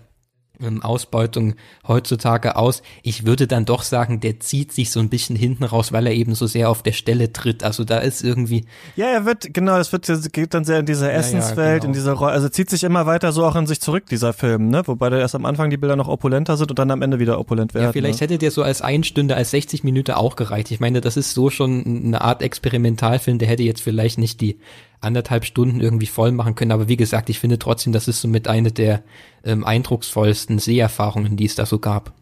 [0.81, 1.55] Ausbeutung
[1.87, 2.81] heutzutage aus.
[3.03, 6.13] Ich würde dann doch sagen, der zieht sich so ein bisschen hinten raus, weil er
[6.13, 7.63] eben so sehr auf der Stelle tritt.
[7.63, 8.65] Also da ist irgendwie.
[8.95, 11.85] Ja, er wird, genau, das wird, geht dann sehr in dieser Essenswelt, ja, genau.
[11.85, 14.69] in dieser Rolle, also zieht sich immer weiter so auch in sich zurück, dieser Film,
[14.69, 14.81] ne?
[14.85, 17.39] Wobei der erst am Anfang die Bilder noch opulenter sind und dann am Ende wieder
[17.39, 17.85] opulent werden.
[17.85, 18.25] Ja, vielleicht ne?
[18.25, 20.71] hätte der so als Einstunde, als 60 Minuten auch gereicht.
[20.71, 24.57] Ich meine, das ist so schon eine Art Experimentalfilm, der hätte jetzt vielleicht nicht die
[24.99, 26.71] anderthalb Stunden irgendwie voll machen können.
[26.71, 29.03] Aber wie gesagt, ich finde trotzdem, das ist so mit eine der
[29.43, 32.13] ähm, eindrucksvollsten Seherfahrungen, die es da so gab.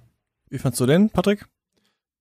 [0.50, 1.46] Wie fandst du den, Patrick?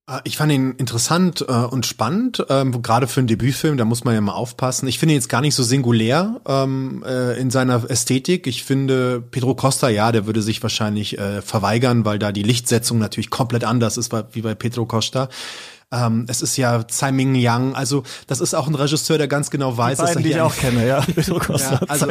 [0.09, 4.05] Äh, ich fand ihn interessant äh, und spannend, ähm, gerade für einen Debütfilm, da muss
[4.05, 4.87] man ja mal aufpassen.
[4.89, 8.47] Ich finde ihn jetzt gar nicht so singulär ähm, äh, in seiner Ästhetik.
[8.47, 12.99] Ich finde, Pedro Costa, ja, der würde sich wahrscheinlich äh, verweigern, weil da die Lichtsetzung
[12.99, 15.29] natürlich komplett anders ist wie bei Pedro Costa.
[15.93, 19.51] Ähm, es ist ja Tsai Ming Yang, also das ist auch ein Regisseur, der ganz
[19.51, 21.05] genau weiß, beiden, dass er hier die ich auch kenne, ja.
[21.17, 22.07] ja also,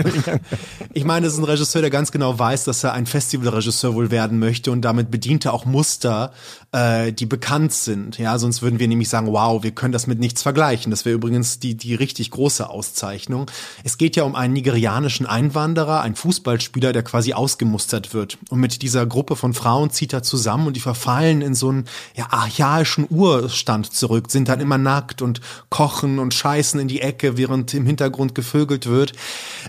[0.93, 4.11] ich meine, es ist ein Regisseur, der ganz genau weiß, dass er ein Festivalregisseur wohl
[4.11, 6.31] werden möchte und damit bedient er auch Muster,
[6.71, 8.17] äh, die bekannt sind.
[8.17, 10.91] Ja, sonst würden wir nämlich sagen, wow, wir können das mit nichts vergleichen.
[10.91, 13.49] Das wäre übrigens die die richtig große Auszeichnung.
[13.83, 18.37] Es geht ja um einen nigerianischen Einwanderer, einen Fußballspieler, der quasi ausgemustert wird.
[18.49, 21.85] Und mit dieser Gruppe von Frauen zieht er zusammen und die verfallen in so einen
[22.15, 25.39] ja, archaischen Urstand Zustand zurück, sind dann immer nackt und
[25.69, 29.13] kochen und scheißen in die Ecke, während im Hintergrund gevögelt wird.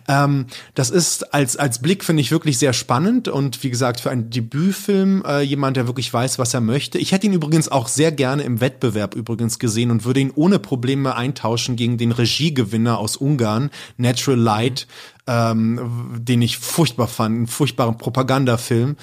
[0.08, 4.10] Ähm, das ist als, als Blick, finde ich, wirklich sehr spannend und wie gesagt, für
[4.10, 6.98] einen Debütfilm äh, jemand, der wirklich weiß, was er möchte.
[6.98, 10.58] Ich hätte ihn übrigens auch sehr gerne im Wettbewerb übrigens gesehen und würde ihn ohne
[10.58, 14.88] Probleme eintauschen gegen den Regiegewinner aus Ungarn, Natural Light,
[15.28, 18.96] ähm, den ich furchtbar fand, einen furchtbaren Propagandafilm.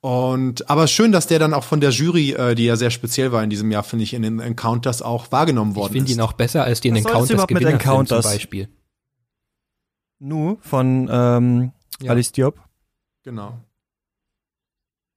[0.00, 3.32] Und aber schön, dass der dann auch von der Jury, äh, die ja sehr speziell
[3.32, 6.04] war in diesem Jahr, finde ich, in den Encounters auch wahrgenommen worden ich ist.
[6.04, 8.24] Ich finde ihn auch besser als den Encounters Gewinner Encounters?
[8.24, 8.68] zum Beispiel.
[10.20, 12.12] Nu von ähm, ja.
[12.12, 12.60] Alice Diop.
[13.24, 13.58] Genau.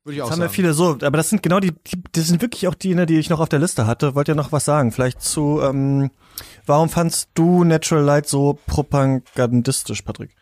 [0.04, 0.42] Würde ich auch das sagen.
[0.42, 2.96] haben wir viele so, aber das sind genau die, die, das sind wirklich auch die,
[2.96, 4.16] ne, die ich noch auf der Liste hatte.
[4.16, 4.92] Wollt ihr noch was sagen?
[4.92, 6.10] Vielleicht zu, ähm,
[6.66, 10.36] warum fandst du Natural Light so propagandistisch, Patrick?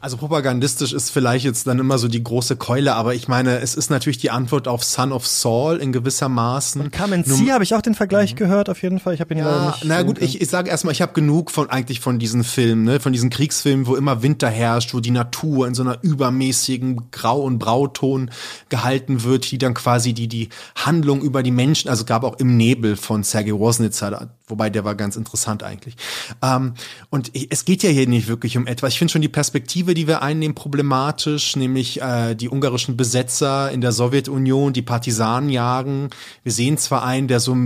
[0.00, 3.74] Also propagandistisch ist vielleicht jetzt dann immer so die große Keule, aber ich meine, es
[3.74, 6.80] ist natürlich die Antwort auf Son of Saul in gewisser Maßen.
[6.80, 8.36] Und Carmen C habe ich auch den Vergleich mhm.
[8.36, 9.14] gehört, auf jeden Fall.
[9.14, 9.84] Ich habe ihn ja, nicht.
[9.84, 13.00] Na gut, ich, ich sage erstmal, ich habe genug von eigentlich von diesen Filmen, ne,
[13.00, 17.42] von diesen Kriegsfilmen, wo immer Winter herrscht, wo die Natur in so einer übermäßigen Grau-
[17.42, 18.30] und Brauton
[18.68, 22.56] gehalten wird, die dann quasi die die Handlung über die Menschen, also gab auch im
[22.56, 25.96] Nebel von Sergei Woznica, wobei der war ganz interessant eigentlich.
[26.42, 26.74] Ähm,
[27.10, 28.92] und es geht ja hier nicht wirklich um etwas.
[28.92, 33.80] Ich finde schon die Perspektive die wir einnehmen, problematisch, nämlich äh, die ungarischen Besetzer in
[33.80, 36.10] der Sowjetunion, die Partisanen jagen.
[36.42, 37.56] Wir sehen zwar einen, der so,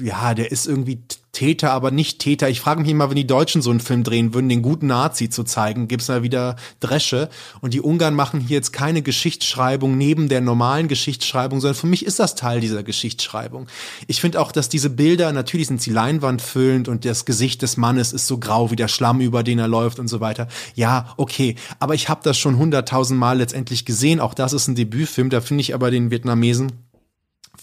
[0.00, 1.02] ja, der ist irgendwie
[1.36, 2.48] Täter, aber nicht Täter.
[2.48, 5.28] Ich frage mich immer, wenn die Deutschen so einen Film drehen würden, den guten Nazi
[5.28, 7.28] zu zeigen, gibt's da wieder Dresche.
[7.60, 12.06] Und die Ungarn machen hier jetzt keine Geschichtsschreibung neben der normalen Geschichtsschreibung, sondern für mich
[12.06, 13.66] ist das Teil dieser Geschichtsschreibung.
[14.06, 18.14] Ich finde auch, dass diese Bilder, natürlich sind sie leinwandfüllend und das Gesicht des Mannes
[18.14, 20.48] ist so grau wie der Schlamm, über den er läuft und so weiter.
[20.74, 21.56] Ja, okay.
[21.80, 24.20] Aber ich habe das schon hunderttausend Mal letztendlich gesehen.
[24.20, 25.28] Auch das ist ein Debütfilm.
[25.28, 26.72] Da finde ich aber den Vietnamesen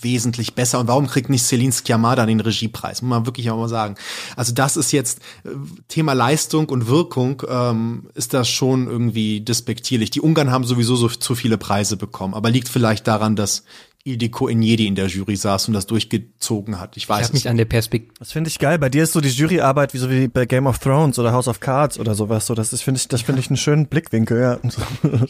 [0.04, 0.80] wesentlich besser.
[0.80, 3.02] Und warum kriegt nicht Celine Sciamada den Regiepreis?
[3.02, 3.96] Muss man wirklich auch mal sagen.
[4.36, 5.50] Also das ist jetzt äh,
[5.88, 10.12] Thema Leistung und Wirkung, ähm, ist das schon irgendwie despektierlich.
[10.12, 13.64] Die Ungarn haben sowieso so zu viele Preise bekommen, aber liegt vielleicht daran, dass
[14.06, 16.98] Ildiko Injedi in der Jury saß und das durchgezogen hat.
[16.98, 18.14] Ich weiß ich es mich an der Perspektive.
[18.20, 18.78] Das finde ich geil.
[18.78, 21.48] Bei dir ist so die Juryarbeit wie so wie bei Game of Thrones oder House
[21.48, 22.46] of Cards oder sowas.
[22.46, 24.40] So, das ist finde ich, das finde ich einen schönen Blickwinkel.
[24.40, 24.60] Ja.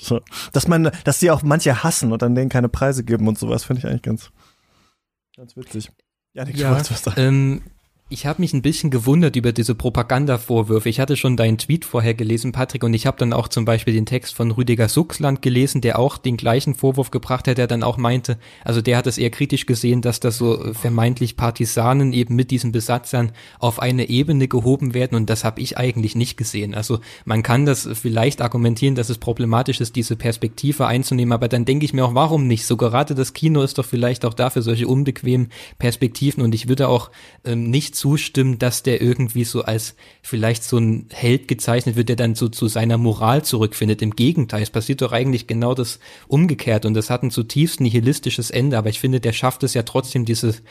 [0.01, 0.21] So.
[0.51, 3.63] Dass man, dass sie auch manche hassen und dann denen keine Preise geben und sowas
[3.63, 4.31] finde ich eigentlich ganz.
[5.35, 5.91] Ganz witzig.
[6.33, 7.63] Janik, ja, was ähm,
[8.09, 10.87] ich habe mich ein bisschen gewundert über diese Propagandavorwürfe.
[10.87, 13.93] Ich hatte schon deinen Tweet vorher gelesen, Patrick, und ich habe dann auch zum Beispiel
[13.93, 17.81] den Text von Rüdiger Suchsland gelesen, der auch den gleichen Vorwurf gebracht hat, der dann
[17.81, 22.35] auch meinte, also der hat es eher kritisch gesehen, dass das so vermeintlich Partisanen eben
[22.35, 26.75] mit diesen Besatzern auf eine Ebene gehoben werden und das habe ich eigentlich nicht gesehen.
[26.75, 31.65] Also man kann das vielleicht argumentieren, dass es problematisch ist, diese Perspektive einzunehmen, aber dann
[31.65, 32.65] denke ich mir auch, warum nicht?
[32.67, 35.49] So gerade das Kino ist doch vielleicht auch dafür solche unbequemen
[35.79, 37.09] Perspektiven und ich würde auch
[37.43, 42.15] ähm, nicht zustimmen, dass der irgendwie so als vielleicht so ein Held gezeichnet wird, der
[42.15, 44.01] dann so zu seiner Moral zurückfindet.
[44.01, 48.51] Im Gegenteil, es passiert doch eigentlich genau das umgekehrt und das hat ein zutiefst nihilistisches
[48.51, 50.63] Ende, aber ich finde, der schafft es ja trotzdem dieses,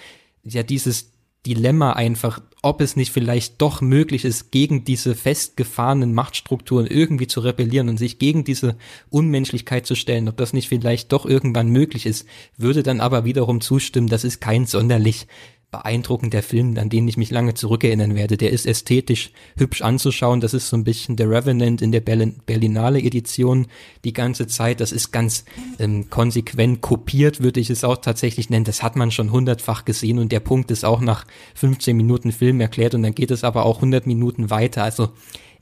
[0.45, 1.13] ja dieses
[1.45, 7.41] Dilemma einfach, ob es nicht vielleicht doch möglich ist, gegen diese festgefahrenen Machtstrukturen irgendwie zu
[7.41, 8.77] rebellieren und sich gegen diese
[9.11, 13.61] Unmenschlichkeit zu stellen, ob das nicht vielleicht doch irgendwann möglich ist, würde dann aber wiederum
[13.61, 15.27] zustimmen, das ist kein sonderlich
[15.73, 18.37] beeindruckender Film, an den ich mich lange zurückerinnern werde.
[18.37, 20.43] Der ist ästhetisch hübsch anzuschauen.
[20.43, 23.67] Das ist so ein bisschen der Revenant in der Berlinale Edition
[24.05, 24.81] die ganze Zeit.
[24.81, 25.47] Das ist ganz
[25.79, 28.67] ähm, konsequent kopiert, würde ich es auch tatsächlich nennen.
[28.67, 32.61] Das hat man schon hundertfach gesehen und der Punkt ist auch nach 15 Minuten Film
[32.61, 34.85] erklärt und dann geht es aber auch 100 Minuten weiter.
[34.85, 35.09] Also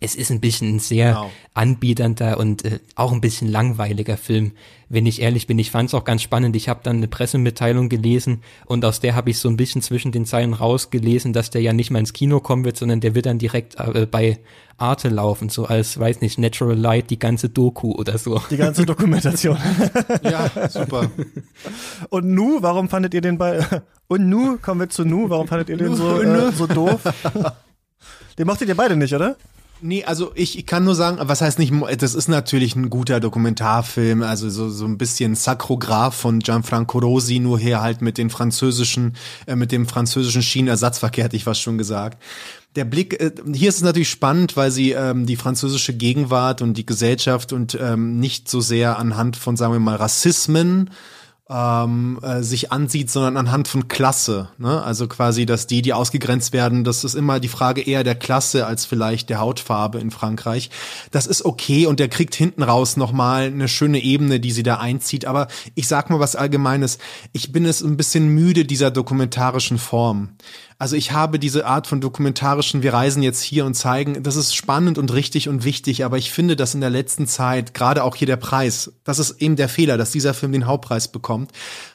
[0.01, 1.31] es ist ein bisschen ein sehr genau.
[1.53, 4.53] anbiedernder und äh, auch ein bisschen langweiliger Film,
[4.89, 5.59] wenn ich ehrlich bin.
[5.59, 6.57] Ich fand es auch ganz spannend.
[6.57, 10.11] Ich habe dann eine Pressemitteilung gelesen und aus der habe ich so ein bisschen zwischen
[10.11, 13.27] den Zeilen rausgelesen, dass der ja nicht mal ins Kino kommen wird, sondern der wird
[13.27, 14.39] dann direkt äh, bei
[14.79, 18.41] Arte laufen, so als, weiß nicht, Natural Light, die ganze Doku oder so.
[18.51, 19.59] Die ganze Dokumentation.
[20.23, 21.11] ja, super.
[22.09, 23.63] Und Nu, warum fandet ihr den bei,
[24.09, 27.03] und Nu, kommen wir zu Nu, warum fandet ihr den so, äh, so doof?
[28.39, 29.37] Den mochtet ihr beide nicht, oder?
[29.83, 33.19] Nee, also ich, ich kann nur sagen, was heißt nicht, das ist natürlich ein guter
[33.19, 38.29] Dokumentarfilm, also so, so ein bisschen Sakrograph von Gianfranco Rosi, nur hier halt mit den
[38.29, 39.17] französischen,
[39.47, 42.23] äh, mit dem französischen Schienenersatzverkehr, hätte ich fast schon gesagt.
[42.77, 46.75] Der Blick, äh, hier ist es natürlich spannend, weil sie ähm, die französische Gegenwart und
[46.75, 50.91] die Gesellschaft und ähm, nicht so sehr anhand von, sagen wir mal, Rassismen
[51.51, 54.49] ähm, äh, sich ansieht, sondern anhand von Klasse.
[54.59, 54.83] Ne?
[54.83, 58.67] Also quasi, dass die, die ausgegrenzt werden, das ist immer die Frage eher der Klasse
[58.67, 60.71] als vielleicht der Hautfarbe in Frankreich.
[61.11, 64.77] Das ist okay und der kriegt hinten raus nochmal eine schöne Ebene, die sie da
[64.77, 65.25] einzieht.
[65.25, 66.99] Aber ich sag mal was Allgemeines.
[67.33, 70.31] Ich bin es ein bisschen müde dieser dokumentarischen Form.
[70.81, 74.55] Also ich habe diese Art von dokumentarischen, wir reisen jetzt hier und zeigen, das ist
[74.55, 78.17] spannend und richtig und wichtig, aber ich finde, dass in der letzten Zeit, gerade auch
[78.17, 81.53] hier der Preis, das ist eben der Fehler, dass dieser Film den Hauptpreis bekommt,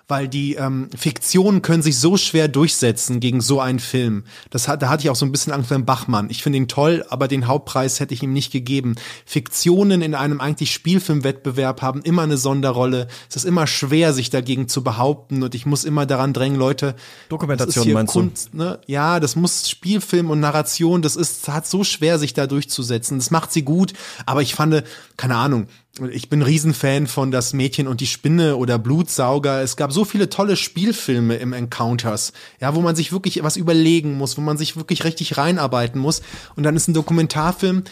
[0.07, 4.23] weil die ähm, Fiktionen können sich so schwer durchsetzen gegen so einen Film.
[4.51, 6.29] Das hat, da hatte ich auch so ein bisschen Angst vor dem Bachmann.
[6.29, 8.95] Ich finde ihn toll, aber den Hauptpreis hätte ich ihm nicht gegeben.
[9.25, 13.07] Fiktionen in einem eigentlich Spielfilmwettbewerb haben immer eine Sonderrolle.
[13.29, 16.95] Es ist immer schwer, sich dagegen zu behaupten und ich muss immer daran drängen, Leute.
[17.29, 18.57] Dokumentation meinst Kunst, du?
[18.57, 18.79] Ne?
[18.85, 23.17] Ja, das muss Spielfilm und Narration, das ist, hat so schwer, sich da durchzusetzen.
[23.17, 23.93] Das macht sie gut,
[24.25, 24.83] aber ich fand,
[25.17, 25.67] keine Ahnung,
[26.11, 29.61] ich bin Riesenfan von Das Mädchen und die Spinne oder Blutsauger.
[29.61, 34.17] Es gab so viele tolle Spielfilme im Encounters, ja, wo man sich wirklich was überlegen
[34.17, 36.21] muss, wo man sich wirklich richtig reinarbeiten muss.
[36.55, 37.83] Und dann ist ein Dokumentarfilm,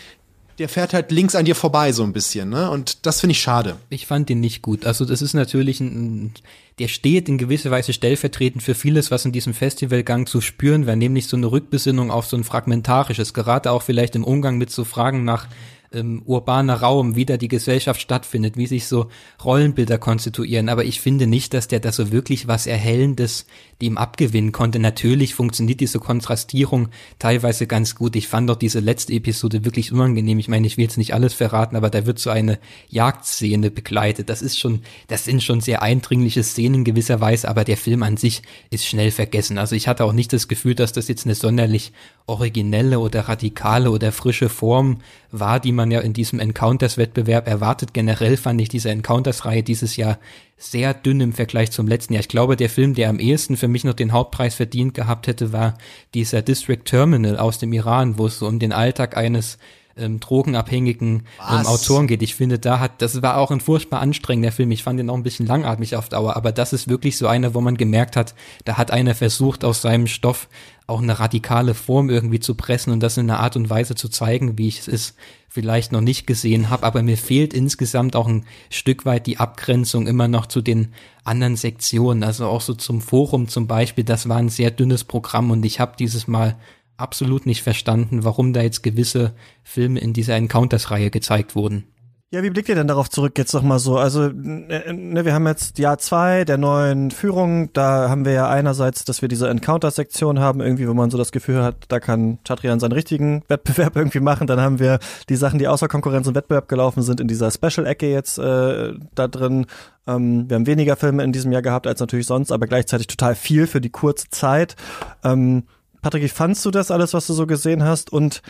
[0.60, 2.70] der fährt halt links an dir vorbei so ein bisschen, ne?
[2.70, 3.78] Und das finde ich schade.
[3.90, 4.86] Ich fand den nicht gut.
[4.86, 6.34] Also das ist natürlich ein,
[6.80, 10.96] der steht in gewisser Weise stellvertretend für vieles, was in diesem Festivalgang zu spüren war,
[10.96, 14.84] nämlich so eine Rückbesinnung auf so ein fragmentarisches, gerade auch vielleicht im Umgang mit so
[14.84, 15.48] Fragen nach
[15.94, 19.10] ähm, urbaner Raum, wie da die Gesellschaft stattfindet, wie sich so
[19.44, 20.70] Rollenbilder konstituieren.
[20.70, 23.46] Aber ich finde nicht, dass der da so wirklich was Erhellendes
[23.82, 24.80] dem abgewinnen konnte.
[24.80, 26.90] Natürlich funktioniert diese Kontrastierung
[27.20, 28.16] teilweise ganz gut.
[28.16, 30.40] Ich fand doch diese letzte Episode wirklich unangenehm.
[30.40, 34.30] Ich meine, ich will jetzt nicht alles verraten, aber da wird so eine Jagdszene begleitet.
[34.30, 38.04] Das ist schon, das sind schon sehr eindringliche Szenen in gewisser Weise, aber der Film
[38.04, 39.58] an sich ist schnell vergessen.
[39.58, 41.92] Also ich hatte auch nicht das Gefühl, dass das jetzt eine sonderlich
[42.26, 45.00] originelle oder radikale oder frische Form
[45.32, 47.94] war, die man ja in diesem Encounters-Wettbewerb erwartet.
[47.94, 50.20] Generell fand ich diese Encounters-Reihe dieses Jahr
[50.58, 52.22] sehr dünn im Vergleich zum letzten Jahr.
[52.22, 55.52] Ich glaube, der Film, der am ehesten für mich noch den Hauptpreis verdient gehabt hätte,
[55.52, 55.78] war
[56.14, 59.58] dieser District Terminal aus dem Iran, wo es so um den Alltag eines
[59.96, 62.22] ähm, drogenabhängigen ähm, Autoren geht.
[62.24, 64.72] Ich finde, da hat, das war auch ein furchtbar anstrengender Film.
[64.72, 67.54] Ich fand den auch ein bisschen langatmig auf Dauer, aber das ist wirklich so einer,
[67.54, 68.34] wo man gemerkt hat,
[68.66, 70.48] da hat einer versucht, aus seinem Stoff
[70.88, 74.10] auch eine radikale Form irgendwie zu pressen und das in einer Art und Weise zu
[74.10, 75.16] zeigen, wie ich es
[75.48, 76.86] vielleicht noch nicht gesehen habe.
[76.86, 81.56] Aber mir fehlt insgesamt auch ein Stück weit die Abgrenzung immer noch zu den anderen
[81.56, 82.24] Sektionen.
[82.24, 85.80] Also auch so zum Forum zum Beispiel, das war ein sehr dünnes Programm und ich
[85.80, 86.58] habe dieses Mal
[86.98, 91.86] absolut nicht verstanden, warum da jetzt gewisse Filme in dieser Encounters-Reihe gezeigt wurden.
[92.34, 94.00] Ja, wie blickt ihr denn darauf zurück jetzt nochmal so?
[94.00, 97.72] Also, ne, wir haben jetzt Jahr zwei der neuen Führung.
[97.74, 101.32] Da haben wir ja einerseits, dass wir diese Encounter-Sektion haben, irgendwie, wo man so das
[101.32, 104.48] Gefühl hat, da kann Chatrian seinen richtigen Wettbewerb irgendwie machen.
[104.48, 104.98] Dann haben wir
[105.30, 109.28] die Sachen, die außer Konkurrenz und Wettbewerb gelaufen sind, in dieser Special-Ecke jetzt äh, da
[109.28, 109.68] drin.
[110.08, 113.36] Ähm, wir haben weniger Filme in diesem Jahr gehabt als natürlich sonst, aber gleichzeitig total
[113.36, 114.76] viel für die kurze Zeit.
[115.24, 115.66] Ähm,
[116.02, 118.12] Patrick, wie fandst du das alles, was du so gesehen hast?
[118.12, 118.42] Und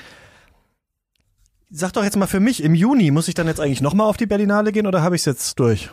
[1.73, 4.17] sag doch jetzt mal für mich, im Juni muss ich dann jetzt eigentlich nochmal auf
[4.17, 5.89] die Berlinale gehen oder habe ich es jetzt durch?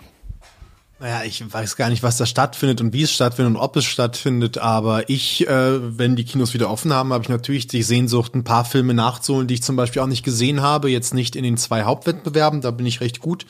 [1.01, 3.87] Naja, ich weiß gar nicht, was da stattfindet und wie es stattfindet und ob es
[3.87, 8.35] stattfindet, aber ich, äh, wenn die Kinos wieder offen haben, habe ich natürlich die Sehnsucht,
[8.35, 11.45] ein paar Filme nachzuholen, die ich zum Beispiel auch nicht gesehen habe, jetzt nicht in
[11.45, 13.47] den zwei Hauptwettbewerben, da bin ich recht gut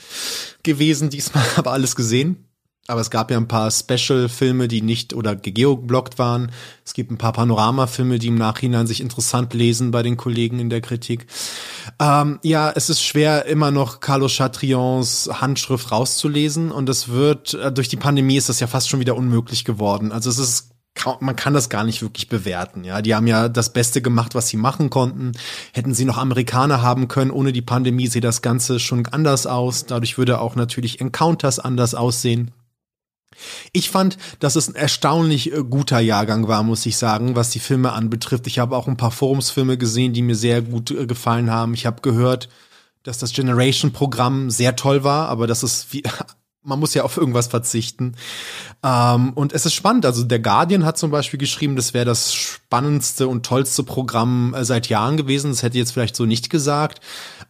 [0.63, 2.50] gewesen, diesmal aber alles gesehen.
[2.91, 6.51] Aber es gab ja ein paar Special-Filme, die nicht oder geoblockt waren.
[6.85, 10.71] Es gibt ein paar Panoramafilme, die im Nachhinein sich interessant lesen bei den Kollegen in
[10.71, 11.27] der Kritik.
[11.99, 17.73] Ähm, ja, es ist schwer, immer noch Carlos Chatrions Handschrift rauszulesen und es wird, äh,
[17.73, 20.13] durch die Pandemie ist das ja fast schon wieder unmöglich geworden.
[20.13, 20.71] Also es ist
[21.21, 22.85] man kann das gar nicht wirklich bewerten.
[22.85, 25.33] Ja, die haben ja das Beste gemacht, was sie machen konnten.
[25.73, 29.87] Hätten sie noch Amerikaner haben können, ohne die Pandemie sieht das Ganze schon anders aus.
[29.87, 32.51] Dadurch würde auch natürlich Encounters anders aussehen.
[33.73, 37.61] Ich fand, dass es ein erstaunlich äh, guter Jahrgang war, muss ich sagen, was die
[37.61, 38.47] Filme anbetrifft.
[38.47, 41.75] Ich habe auch ein paar Forumsfilme gesehen, die mir sehr gut äh, gefallen haben.
[41.75, 42.49] Ich habe gehört,
[43.03, 46.03] dass das Generation-Programm sehr toll war, aber dass es wie
[46.63, 48.17] man muss ja auf irgendwas verzichten.
[48.83, 50.05] Ähm, und es ist spannend.
[50.05, 54.65] Also der Guardian hat zum Beispiel geschrieben, das wäre das spannendste und tollste Programm äh,
[54.65, 55.51] seit Jahren gewesen.
[55.51, 57.01] Das hätte jetzt vielleicht so nicht gesagt.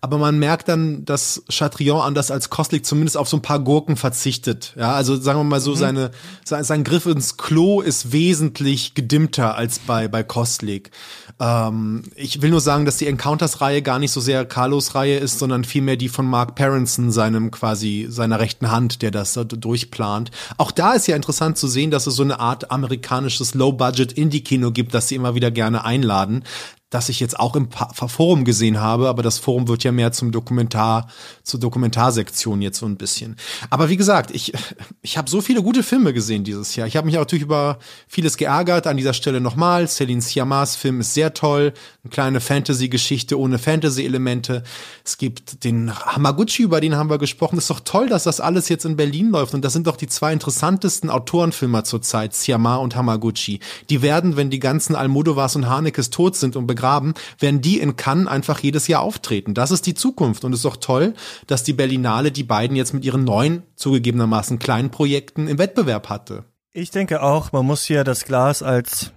[0.03, 3.97] Aber man merkt dann, dass Chatrion anders als Kostlik zumindest auf so ein paar Gurken
[3.97, 4.73] verzichtet.
[4.79, 5.77] Ja, also sagen wir mal so, mhm.
[5.77, 6.11] seine,
[6.45, 10.91] sein, sein Griff ins Klo ist wesentlich gedimmter als bei, bei Kostlik.
[11.39, 15.39] Ähm, ich will nur sagen, dass die Encounters-Reihe gar nicht so sehr Carlos Reihe ist,
[15.39, 20.31] sondern vielmehr die von Mark Parenson, seinem quasi seiner rechten Hand, der das durchplant.
[20.57, 24.95] Auch da ist ja interessant zu sehen, dass es so eine Art amerikanisches Low-Budget-Indie-Kino gibt,
[24.95, 26.45] das sie immer wieder gerne einladen
[26.91, 30.33] das ich jetzt auch im Forum gesehen habe, aber das Forum wird ja mehr zum
[30.33, 31.07] Dokumentar,
[31.45, 33.37] zur Dokumentarsektion jetzt so ein bisschen.
[33.71, 34.53] Aber wie gesagt, ich,
[35.01, 36.89] ich habe so viele gute Filme gesehen dieses Jahr.
[36.89, 37.79] Ich habe mich natürlich über
[38.09, 38.89] vieles geärgert.
[38.89, 41.73] An dieser Stelle nochmal, Celine Sciammas Film ist sehr toll.
[42.03, 44.65] Eine kleine Fantasy-Geschichte ohne Fantasy-Elemente.
[45.05, 47.57] Es gibt den Hamaguchi, über den haben wir gesprochen.
[47.57, 49.55] Ist doch toll, dass das alles jetzt in Berlin läuft.
[49.55, 53.61] Und das sind doch die zwei interessantesten Autorenfilmer zurzeit, Siama und Hamaguchi.
[53.91, 57.97] Die werden, wenn die ganzen Almodovars und Hanekes tot sind und begraben, werden die in
[57.97, 59.55] Cannes einfach jedes Jahr auftreten.
[59.55, 61.15] Das ist die Zukunft und es ist doch toll,
[61.47, 66.45] dass die Berlinale die beiden jetzt mit ihren neuen, zugegebenermaßen kleinen Projekten im Wettbewerb hatte.
[66.73, 69.13] Ich denke auch, man muss hier das Glas als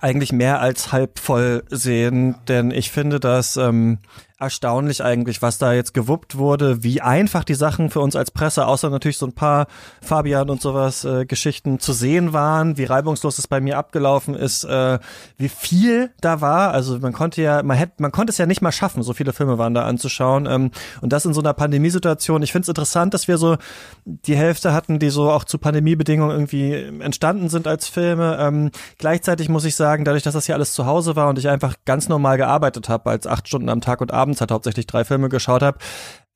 [0.00, 3.98] eigentlich mehr als halb voll sehen, denn ich finde, dass ähm,
[4.40, 8.66] erstaunlich eigentlich, was da jetzt gewuppt wurde, wie einfach die Sachen für uns als Presse,
[8.66, 9.66] außer natürlich so ein paar
[10.00, 14.64] Fabian und sowas äh, Geschichten zu sehen waren, wie reibungslos es bei mir abgelaufen ist,
[14.64, 14.98] äh,
[15.36, 16.72] wie viel da war.
[16.72, 19.32] Also man konnte ja, man hätte, man konnte es ja nicht mal schaffen, so viele
[19.32, 20.46] Filme waren da anzuschauen.
[20.46, 20.70] Ähm,
[21.00, 22.42] und das in so einer Pandemiesituation.
[22.42, 23.56] Ich finde es interessant, dass wir so
[24.04, 28.38] die Hälfte hatten, die so auch zu Pandemiebedingungen irgendwie entstanden sind als Filme.
[28.40, 31.48] Ähm, gleichzeitig muss ich sagen, dadurch, dass das hier alles zu Hause war und ich
[31.48, 34.86] einfach ganz normal gearbeitet habe, als acht Stunden am Tag und Abend abends halt hauptsächlich
[34.86, 35.78] drei Filme geschaut habe,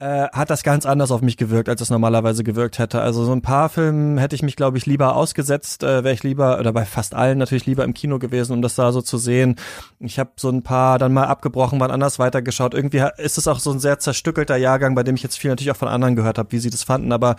[0.00, 3.00] äh, hat das ganz anders auf mich gewirkt, als es normalerweise gewirkt hätte.
[3.00, 6.22] Also so ein paar Filmen hätte ich mich, glaube ich, lieber ausgesetzt, äh, wäre ich
[6.22, 9.18] lieber, oder bei fast allen natürlich lieber im Kino gewesen, um das da so zu
[9.18, 9.56] sehen.
[10.00, 12.74] Ich habe so ein paar dann mal abgebrochen, wann anders weitergeschaut.
[12.74, 15.70] Irgendwie ist es auch so ein sehr zerstückelter Jahrgang, bei dem ich jetzt viel natürlich
[15.70, 17.12] auch von anderen gehört habe, wie sie das fanden.
[17.12, 17.36] Aber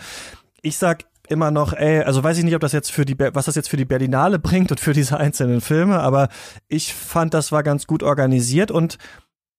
[0.62, 3.46] ich sag immer noch, ey, also weiß ich nicht, ob das jetzt für die, was
[3.46, 6.28] das jetzt für die Berlinale bringt und für diese einzelnen Filme, aber
[6.68, 8.96] ich fand, das war ganz gut organisiert und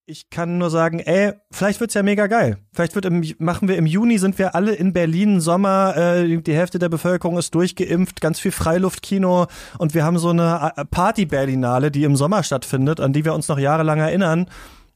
[0.09, 2.59] ich kann nur sagen, ey, vielleicht wird's ja mega geil.
[2.71, 6.53] Vielleicht wird im, machen wir im Juni sind wir alle in Berlin Sommer, äh, die
[6.53, 9.47] Hälfte der Bevölkerung ist durchgeimpft, ganz viel Freiluftkino
[9.77, 13.33] und wir haben so eine äh, Party Berlinale, die im Sommer stattfindet, an die wir
[13.33, 14.47] uns noch jahrelang erinnern.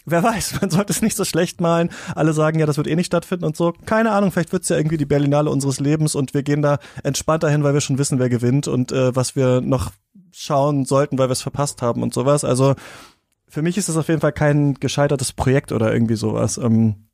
[0.06, 1.90] Wer weiß, man sollte es nicht so schlecht malen.
[2.16, 3.74] Alle sagen ja, das wird eh nicht stattfinden und so.
[3.86, 7.50] Keine Ahnung, vielleicht wird's ja irgendwie die Berlinale unseres Lebens und wir gehen da entspannter
[7.50, 9.92] hin, weil wir schon wissen, wer gewinnt und äh, was wir noch
[10.32, 12.46] schauen sollten, weil wir es verpasst haben und sowas.
[12.46, 12.76] Also
[13.52, 16.58] für mich ist das auf jeden Fall kein gescheitertes Projekt oder irgendwie sowas.
[16.58, 17.10] Ähm,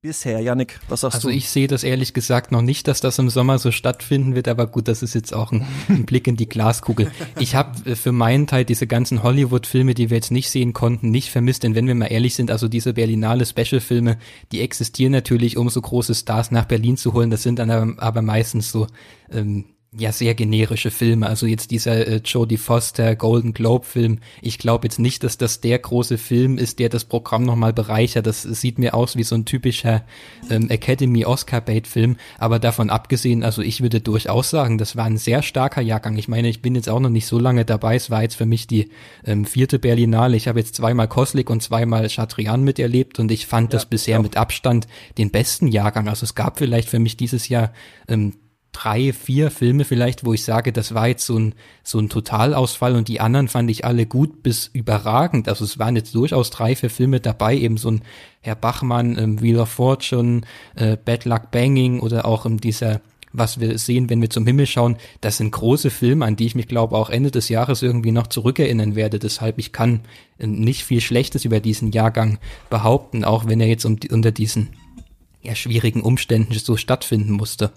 [0.00, 1.32] bisher, Yannick, was sagst also du?
[1.32, 4.48] Also ich sehe das ehrlich gesagt noch nicht, dass das im Sommer so stattfinden wird,
[4.48, 7.10] aber gut, das ist jetzt auch ein, ein Blick in die Glaskugel.
[7.38, 11.10] Ich habe äh, für meinen Teil diese ganzen Hollywood-Filme, die wir jetzt nicht sehen konnten,
[11.10, 14.16] nicht vermisst, denn wenn wir mal ehrlich sind, also diese Berlinale Special-Filme,
[14.52, 18.02] die existieren natürlich, um so große Stars nach Berlin zu holen, das sind dann aber,
[18.02, 18.86] aber meistens so
[19.30, 19.66] ähm,
[19.96, 21.26] ja sehr generische Filme.
[21.26, 24.18] Also jetzt dieser äh, Jodie Foster Golden Globe Film.
[24.42, 28.26] Ich glaube jetzt nicht, dass das der große Film ist, der das Programm nochmal bereichert.
[28.26, 30.04] Das sieht mir aus wie so ein typischer
[30.50, 32.16] ähm, Academy Oscar Bait Film.
[32.38, 36.16] Aber davon abgesehen, also ich würde durchaus sagen, das war ein sehr starker Jahrgang.
[36.16, 37.94] Ich meine, ich bin jetzt auch noch nicht so lange dabei.
[37.96, 38.90] Es war jetzt für mich die
[39.24, 40.36] ähm, vierte Berlinale.
[40.36, 44.20] Ich habe jetzt zweimal Koslik und zweimal Chatrian miterlebt und ich fand ja, das bisher
[44.20, 44.86] mit Abstand
[45.18, 46.08] den besten Jahrgang.
[46.08, 47.72] Also es gab vielleicht für mich dieses Jahr
[48.08, 48.34] ähm,
[48.74, 52.96] drei, vier Filme vielleicht, wo ich sage, das war jetzt so ein, so ein Totalausfall
[52.96, 55.48] und die anderen fand ich alle gut bis überragend.
[55.48, 58.02] Also es waren jetzt durchaus drei, vier Filme dabei, eben so ein
[58.40, 60.42] Herr Bachmann, ähm, Wheel of Fortune,
[60.74, 63.00] äh, Bad Luck Banging oder auch ähm, dieser
[63.36, 66.54] was wir sehen, wenn wir zum Himmel schauen, das sind große Filme, an die ich
[66.54, 69.18] mich glaube auch Ende des Jahres irgendwie noch zurückerinnern werde.
[69.18, 70.02] Deshalb ich kann
[70.38, 72.38] äh, nicht viel Schlechtes über diesen Jahrgang
[72.70, 74.68] behaupten, auch wenn er jetzt um, unter diesen
[75.42, 77.72] ja, schwierigen Umständen so stattfinden musste.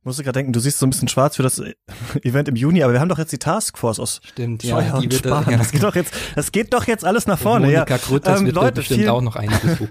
[0.00, 1.62] Ich musste gerade denken, du siehst so ein bisschen schwarz für das
[2.22, 5.12] Event im Juni, aber wir haben doch jetzt die Taskforce aus Stimmt, Scheuer ja, und
[5.12, 5.50] Spahn.
[5.50, 5.58] Ja.
[5.58, 7.66] Das geht doch jetzt, das geht doch jetzt alles nach vorne.
[7.66, 7.98] Und Monika ja.
[7.98, 9.60] Krütters ähm, wird Leute, bestimmt auch noch einiges.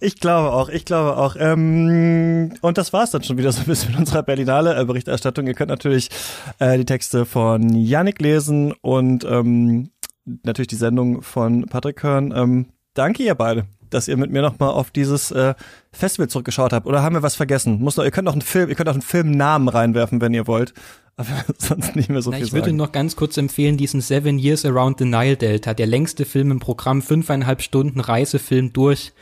[0.00, 1.36] Ich glaube auch, ich glaube auch.
[1.38, 5.46] Ähm, und das war's dann schon wieder so ein bisschen mit unserer Berlinale äh, Berichterstattung.
[5.46, 6.10] Ihr könnt natürlich
[6.58, 9.90] äh, die Texte von Yannick lesen und ähm,
[10.24, 12.32] natürlich die Sendung von Patrick hören.
[12.34, 15.54] Ähm, danke ihr beide, dass ihr mit mir nochmal auf dieses äh,
[15.92, 16.86] Festival zurückgeschaut habt.
[16.86, 17.80] Oder haben wir was vergessen?
[17.80, 20.46] Muss noch, ihr könnt noch einen Film, ihr könnt auch einen Filmnamen reinwerfen, wenn ihr
[20.46, 20.74] wollt.
[21.16, 22.76] Aber sonst nicht mehr so Na, viel ich würde sagen.
[22.76, 26.58] noch ganz kurz empfehlen, diesen Seven Years Around the Nile Delta, der längste Film im
[26.58, 29.12] Programm, fünfeinhalb Stunden Reisefilm durch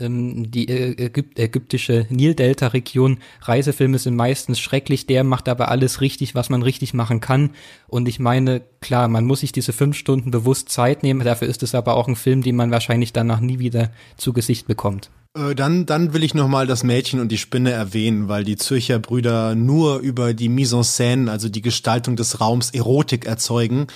[0.00, 3.18] ähm, die äh, Ägyp ägyptische Nildelta-Region.
[3.42, 7.50] Reisefilme sind meistens schrecklich, der macht aber alles richtig, was man richtig machen kann.
[7.86, 11.62] Und ich meine, klar, man muss sich diese fünf Stunden bewusst Zeit nehmen, dafür ist
[11.62, 15.10] es aber auch ein Film, den man wahrscheinlich danach nie wieder zu Gesicht bekommt.
[15.36, 18.98] Äh, Dann, dann will ich nochmal das Mädchen und die Spinne erwähnen, weil die Zürcher
[18.98, 23.86] Brüder nur über die Mise en scène, also die Gestaltung des Raums, Erotik erzeugen.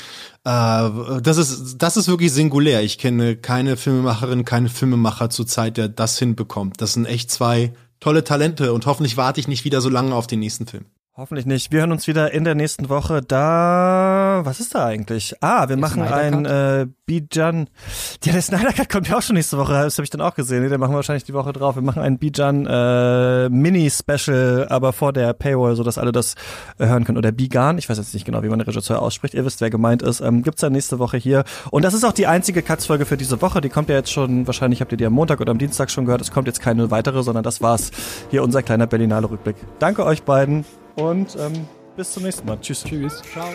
[0.45, 0.91] Äh,
[1.22, 2.82] das ist, das ist wirklich singulär.
[2.82, 6.80] Ich kenne keine Filmemacherin, keinen Filmemacher zurzeit, der das hinbekommt.
[6.80, 10.26] Das sind echt zwei tolle Talente und hoffentlich warte ich nicht wieder so lange auf
[10.26, 10.85] den nächsten Film.
[11.16, 11.70] Hoffentlich nicht.
[11.70, 13.22] Wir hören uns wieder in der nächsten Woche.
[13.22, 15.36] Da, was ist da eigentlich?
[15.40, 17.70] Ah, wir Der machen ein äh, Bijan.
[18.24, 19.74] Ja, der Snyder Cut kommt ja auch schon nächste Woche.
[19.74, 20.64] Das habe ich dann auch gesehen.
[20.64, 21.76] Nee, Den machen wir wahrscheinlich die Woche drauf.
[21.76, 26.34] Wir machen ein Bijan äh, Mini-Special, aber vor der Paywall, so dass alle das
[26.78, 27.18] äh, hören können.
[27.18, 27.78] Oder Bigan.
[27.78, 29.34] Ich weiß jetzt nicht genau, wie man den Regisseur ausspricht.
[29.34, 30.18] Ihr wisst, wer gemeint ist.
[30.20, 31.44] Ähm, gibt's dann nächste Woche hier.
[31.70, 33.60] Und das ist auch die einzige Cuts-Folge für diese Woche.
[33.60, 34.48] Die kommt ja jetzt schon.
[34.48, 36.22] Wahrscheinlich habt ihr die am Montag oder am Dienstag schon gehört.
[36.22, 37.92] Es kommt jetzt keine weitere, sondern das war's.
[38.32, 39.54] Hier unser kleiner Berlinale Rückblick.
[39.78, 40.64] Danke euch beiden
[40.97, 41.66] und ähm,
[41.97, 42.59] bis zum nächsten Mal.
[42.61, 42.84] Tschüss.
[42.84, 43.22] Tschüss.
[43.32, 43.49] Ciao.